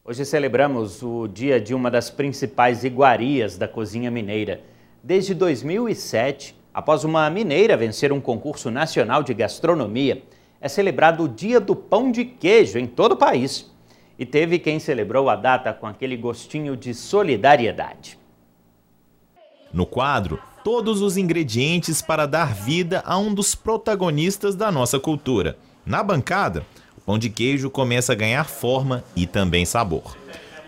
Hoje 0.02 0.24
celebramos 0.24 1.02
o 1.02 1.28
dia 1.28 1.60
de 1.60 1.74
uma 1.74 1.90
das 1.90 2.10
principais 2.10 2.84
iguarias 2.84 3.58
da 3.58 3.68
cozinha 3.68 4.10
mineira. 4.10 4.60
Desde 5.02 5.34
2007, 5.34 6.56
após 6.74 7.04
uma 7.04 7.28
mineira 7.30 7.76
vencer 7.76 8.12
um 8.12 8.20
concurso 8.20 8.70
nacional 8.70 9.22
de 9.22 9.34
gastronomia, 9.34 10.22
é 10.60 10.68
celebrado 10.68 11.24
o 11.24 11.28
Dia 11.28 11.60
do 11.60 11.76
Pão 11.76 12.10
de 12.10 12.24
Queijo 12.24 12.78
em 12.78 12.86
todo 12.86 13.12
o 13.12 13.16
país. 13.16 13.69
E 14.20 14.26
teve 14.26 14.59
quem 14.59 14.78
celebrou 14.78 15.30
a 15.30 15.35
data 15.35 15.72
com 15.72 15.87
aquele 15.87 16.14
gostinho 16.14 16.76
de 16.76 16.92
solidariedade. 16.92 18.18
No 19.72 19.87
quadro, 19.87 20.38
todos 20.62 21.00
os 21.00 21.16
ingredientes 21.16 22.02
para 22.02 22.26
dar 22.26 22.52
vida 22.52 23.02
a 23.06 23.16
um 23.16 23.33
dos 23.33 23.54
protagonistas 23.54 24.54
da 24.54 24.70
nossa 24.70 25.00
cultura. 25.00 25.56
Na 25.87 26.02
bancada, 26.02 26.66
pão 27.06 27.18
de 27.18 27.30
queijo 27.30 27.70
começa 27.70 28.12
a 28.12 28.14
ganhar 28.14 28.44
forma 28.44 29.02
e 29.16 29.26
também 29.26 29.64
sabor. 29.64 30.14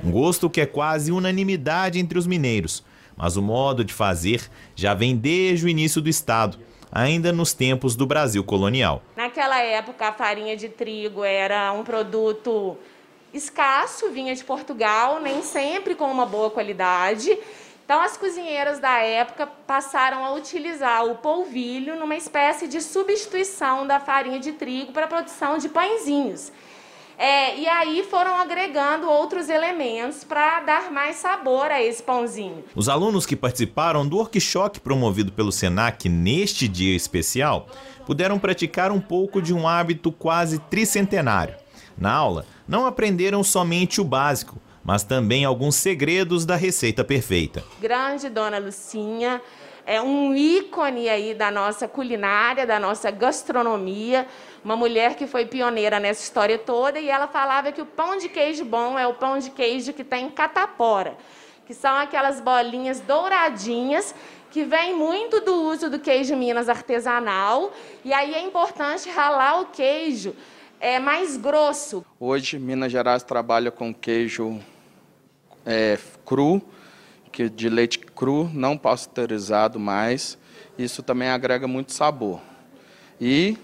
Um 0.02 0.10
gosto 0.10 0.48
que 0.48 0.62
é 0.62 0.66
quase 0.66 1.12
unanimidade 1.12 1.98
entre 1.98 2.18
os 2.18 2.26
mineiros, 2.26 2.82
mas 3.14 3.36
o 3.36 3.42
modo 3.42 3.84
de 3.84 3.92
fazer 3.92 4.40
já 4.74 4.94
vem 4.94 5.14
desde 5.14 5.66
o 5.66 5.68
início 5.68 6.00
do 6.00 6.08
Estado, 6.08 6.58
ainda 6.90 7.30
nos 7.32 7.52
tempos 7.52 7.94
do 7.96 8.06
Brasil 8.06 8.42
colonial. 8.42 9.02
Naquela 9.14 9.60
época, 9.60 10.08
a 10.08 10.12
farinha 10.12 10.56
de 10.56 10.70
trigo 10.70 11.22
era 11.22 11.70
um 11.74 11.84
produto 11.84 12.78
escasso, 13.32 14.10
vinha 14.10 14.34
de 14.34 14.44
Portugal, 14.44 15.20
nem 15.20 15.42
sempre 15.42 15.94
com 15.94 16.10
uma 16.10 16.26
boa 16.26 16.50
qualidade. 16.50 17.36
Então, 17.84 18.00
as 18.00 18.16
cozinheiras 18.16 18.78
da 18.78 18.98
época 18.98 19.46
passaram 19.66 20.24
a 20.24 20.32
utilizar 20.32 21.04
o 21.04 21.16
polvilho 21.16 21.98
numa 21.98 22.16
espécie 22.16 22.66
de 22.66 22.80
substituição 22.80 23.86
da 23.86 24.00
farinha 24.00 24.38
de 24.38 24.52
trigo 24.52 24.92
para 24.92 25.04
a 25.04 25.08
produção 25.08 25.58
de 25.58 25.68
pãezinhos. 25.68 26.52
É, 27.18 27.56
e 27.58 27.68
aí 27.68 28.02
foram 28.10 28.34
agregando 28.34 29.08
outros 29.08 29.48
elementos 29.48 30.24
para 30.24 30.60
dar 30.60 30.90
mais 30.90 31.16
sabor 31.16 31.70
a 31.70 31.82
esse 31.82 32.02
pãozinho. 32.02 32.64
Os 32.74 32.88
alunos 32.88 33.26
que 33.26 33.36
participaram 33.36 34.08
do 34.08 34.16
workshop 34.16 34.80
promovido 34.80 35.30
pelo 35.30 35.52
SENAC 35.52 36.08
neste 36.08 36.66
dia 36.66 36.96
especial 36.96 37.66
puderam 38.06 38.38
praticar 38.38 38.90
um 38.90 39.00
pouco 39.00 39.40
de 39.40 39.52
um 39.54 39.68
hábito 39.68 40.10
quase 40.10 40.58
tricentenário. 40.58 41.62
Na 42.02 42.12
aula, 42.12 42.44
não 42.66 42.84
aprenderam 42.84 43.44
somente 43.44 44.00
o 44.00 44.04
básico, 44.04 44.60
mas 44.82 45.04
também 45.04 45.44
alguns 45.44 45.76
segredos 45.76 46.44
da 46.44 46.56
receita 46.56 47.04
perfeita. 47.04 47.62
Grande 47.80 48.28
Dona 48.28 48.58
Lucinha 48.58 49.40
é 49.86 50.02
um 50.02 50.34
ícone 50.34 51.08
aí 51.08 51.32
da 51.32 51.48
nossa 51.48 51.86
culinária, 51.86 52.66
da 52.66 52.80
nossa 52.80 53.08
gastronomia, 53.12 54.26
uma 54.64 54.74
mulher 54.74 55.14
que 55.14 55.28
foi 55.28 55.46
pioneira 55.46 56.00
nessa 56.00 56.24
história 56.24 56.58
toda 56.58 56.98
e 56.98 57.08
ela 57.08 57.28
falava 57.28 57.70
que 57.70 57.80
o 57.80 57.86
pão 57.86 58.18
de 58.18 58.28
queijo 58.28 58.64
bom 58.64 58.98
é 58.98 59.06
o 59.06 59.14
pão 59.14 59.38
de 59.38 59.50
queijo 59.50 59.92
que 59.92 60.02
tem 60.02 60.28
catapora, 60.28 61.16
que 61.64 61.72
são 61.72 61.94
aquelas 61.94 62.40
bolinhas 62.40 62.98
douradinhas 62.98 64.12
que 64.50 64.64
vem 64.64 64.92
muito 64.92 65.40
do 65.40 65.54
uso 65.54 65.88
do 65.88 66.00
queijo 66.00 66.34
Minas 66.34 66.68
artesanal, 66.68 67.72
e 68.04 68.12
aí 68.12 68.34
é 68.34 68.42
importante 68.42 69.08
ralar 69.08 69.60
o 69.60 69.66
queijo 69.66 70.34
é 70.82 70.98
mais 70.98 71.36
grosso. 71.36 72.04
Hoje, 72.18 72.58
Minas 72.58 72.90
Gerais 72.90 73.22
trabalha 73.22 73.70
com 73.70 73.94
queijo 73.94 74.58
é, 75.64 75.96
cru, 76.26 76.60
que 77.30 77.48
de 77.48 77.68
leite 77.68 78.00
cru, 78.00 78.50
não 78.52 78.76
pasteurizado 78.76 79.78
mais. 79.78 80.36
Isso 80.76 81.00
também 81.00 81.28
agrega 81.28 81.68
muito 81.68 81.92
sabor. 81.92 82.40
E 83.20 83.56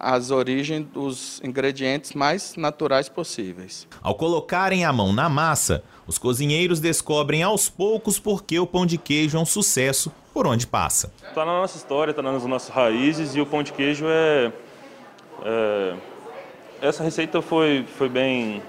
as 0.00 0.30
origens 0.30 0.86
dos 0.86 1.42
ingredientes 1.44 2.14
mais 2.14 2.56
naturais 2.56 3.06
possíveis. 3.06 3.86
Ao 4.02 4.14
colocarem 4.14 4.86
a 4.86 4.92
mão 4.92 5.12
na 5.12 5.28
massa, 5.28 5.84
os 6.06 6.16
cozinheiros 6.16 6.80
descobrem 6.80 7.42
aos 7.42 7.68
poucos 7.68 8.18
por 8.18 8.42
que 8.42 8.58
o 8.58 8.66
pão 8.66 8.86
de 8.86 8.96
queijo 8.96 9.36
é 9.36 9.40
um 9.40 9.44
sucesso 9.44 10.10
por 10.32 10.46
onde 10.46 10.66
passa. 10.66 11.12
Está 11.28 11.44
na 11.44 11.52
nossa 11.52 11.76
história, 11.76 12.12
está 12.12 12.22
nas 12.22 12.44
nossas 12.46 12.70
raízes 12.74 13.36
e 13.36 13.40
o 13.42 13.46
pão 13.46 13.62
de 13.62 13.72
queijo 13.74 14.06
é, 14.08 14.50
é... 15.44 16.11
essa 16.82 17.04
receita 17.04 17.40
foi, 17.40 17.86
foi 17.96 18.08
bem 18.08 18.60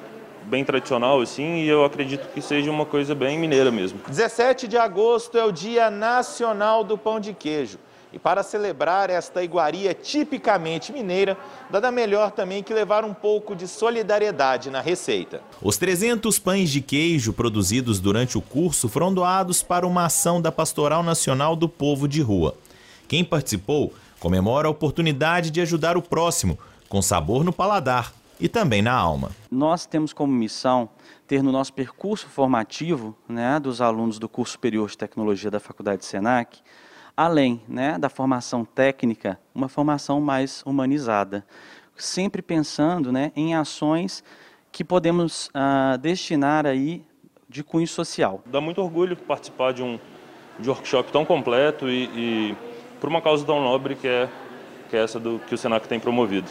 bem 0.45 0.63
tradicional 0.63 1.21
assim 1.21 1.61
e 1.61 1.69
eu 1.69 1.85
acredito 1.85 2.27
que 2.33 2.41
seja 2.41 2.69
uma 2.69 2.85
coisa 2.85 3.15
bem 3.15 3.39
mineira 3.39 3.71
mesmo. 3.71 3.99
17 4.07 4.67
de 4.67 4.77
agosto 4.77 5.37
é 5.37 5.43
o 5.43 5.53
Dia 5.53 5.89
Nacional 5.89 6.83
do 6.83 6.97
Pão 6.97 7.19
de 7.19 7.33
Queijo. 7.33 7.79
E 8.11 8.19
para 8.19 8.43
celebrar 8.43 9.09
esta 9.09 9.41
iguaria 9.41 9.93
tipicamente 9.93 10.91
mineira, 10.91 11.37
nada 11.71 11.89
melhor 11.89 12.29
também 12.29 12.61
que 12.61 12.73
levar 12.73 13.05
um 13.05 13.13
pouco 13.13 13.55
de 13.55 13.67
solidariedade 13.67 14.69
na 14.69 14.81
receita. 14.81 15.41
Os 15.61 15.77
300 15.77 16.37
pães 16.37 16.69
de 16.69 16.81
queijo 16.81 17.33
produzidos 17.33 18.01
durante 18.01 18.37
o 18.37 18.41
curso 18.41 18.89
foram 18.89 19.13
doados 19.13 19.63
para 19.63 19.87
uma 19.87 20.05
ação 20.05 20.41
da 20.41 20.51
Pastoral 20.51 21.01
Nacional 21.01 21.55
do 21.55 21.69
Povo 21.69 22.07
de 22.07 22.21
Rua. 22.21 22.53
Quem 23.07 23.23
participou 23.23 23.93
comemora 24.19 24.67
a 24.67 24.71
oportunidade 24.71 25.49
de 25.49 25.61
ajudar 25.61 25.97
o 25.97 26.01
próximo, 26.01 26.59
com 26.93 27.01
sabor 27.01 27.43
no 27.43 27.51
paladar 27.51 28.13
e 28.39 28.47
também 28.47 28.83
na 28.83 28.93
alma. 28.93 29.31
Nós 29.49 29.83
temos 29.83 30.13
como 30.13 30.31
missão 30.31 30.87
ter 31.25 31.41
no 31.41 31.51
nosso 31.51 31.73
percurso 31.73 32.27
formativo 32.27 33.17
né, 33.27 33.59
dos 33.59 33.81
alunos 33.81 34.19
do 34.19 34.29
curso 34.29 34.51
superior 34.51 34.87
de 34.87 34.95
tecnologia 34.95 35.49
da 35.49 35.59
Faculdade 35.59 36.05
Senac, 36.05 36.59
além 37.17 37.63
né, 37.67 37.97
da 37.97 38.09
formação 38.09 38.63
técnica, 38.63 39.39
uma 39.55 39.67
formação 39.67 40.21
mais 40.21 40.61
humanizada, 40.67 41.43
sempre 41.95 42.43
pensando 42.43 43.11
né, 43.11 43.31
em 43.35 43.55
ações 43.55 44.23
que 44.71 44.83
podemos 44.83 45.47
uh, 45.47 45.97
destinar 45.97 46.67
aí 46.67 47.03
de 47.49 47.63
cunho 47.63 47.87
social. 47.87 48.43
Dá 48.45 48.61
muito 48.61 48.79
orgulho 48.79 49.17
participar 49.17 49.73
de 49.73 49.81
um, 49.81 49.99
de 50.59 50.69
um 50.69 50.73
workshop 50.73 51.11
tão 51.11 51.25
completo 51.25 51.89
e, 51.89 52.03
e 52.15 52.57
por 53.01 53.09
uma 53.09 53.19
causa 53.19 53.43
tão 53.43 53.63
nobre 53.63 53.95
que 53.95 54.07
é, 54.07 54.29
que 54.91 54.95
é 54.95 55.03
essa 55.03 55.19
do 55.19 55.39
que 55.39 55.55
o 55.55 55.57
Senac 55.57 55.87
tem 55.87 55.99
promovido. 55.99 56.47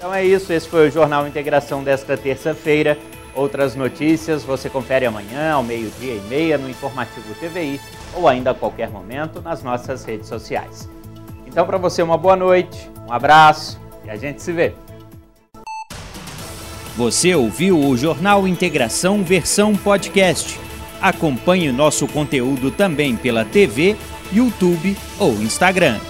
Então 0.00 0.14
é 0.14 0.24
isso, 0.24 0.50
esse 0.50 0.66
foi 0.66 0.88
o 0.88 0.90
Jornal 0.90 1.28
Integração 1.28 1.84
desta 1.84 2.16
terça-feira. 2.16 2.96
Outras 3.34 3.74
notícias 3.74 4.42
você 4.42 4.70
confere 4.70 5.04
amanhã, 5.04 5.52
ao 5.52 5.62
meio-dia 5.62 6.14
e 6.14 6.20
meia, 6.22 6.56
no 6.56 6.70
Informativo 6.70 7.34
TVI 7.34 7.78
ou 8.14 8.26
ainda 8.26 8.52
a 8.52 8.54
qualquer 8.54 8.88
momento 8.88 9.42
nas 9.42 9.62
nossas 9.62 10.02
redes 10.02 10.26
sociais. 10.26 10.88
Então, 11.46 11.66
para 11.66 11.76
você, 11.76 12.02
uma 12.02 12.16
boa 12.16 12.34
noite, 12.34 12.90
um 13.06 13.12
abraço 13.12 13.78
e 14.02 14.08
a 14.08 14.16
gente 14.16 14.40
se 14.40 14.52
vê. 14.52 14.72
Você 16.96 17.34
ouviu 17.34 17.78
o 17.78 17.94
Jornal 17.94 18.48
Integração 18.48 19.22
versão 19.22 19.76
podcast. 19.76 20.58
Acompanhe 21.02 21.70
nosso 21.70 22.08
conteúdo 22.08 22.70
também 22.70 23.16
pela 23.16 23.44
TV, 23.44 23.94
YouTube 24.32 24.96
ou 25.18 25.34
Instagram. 25.34 26.00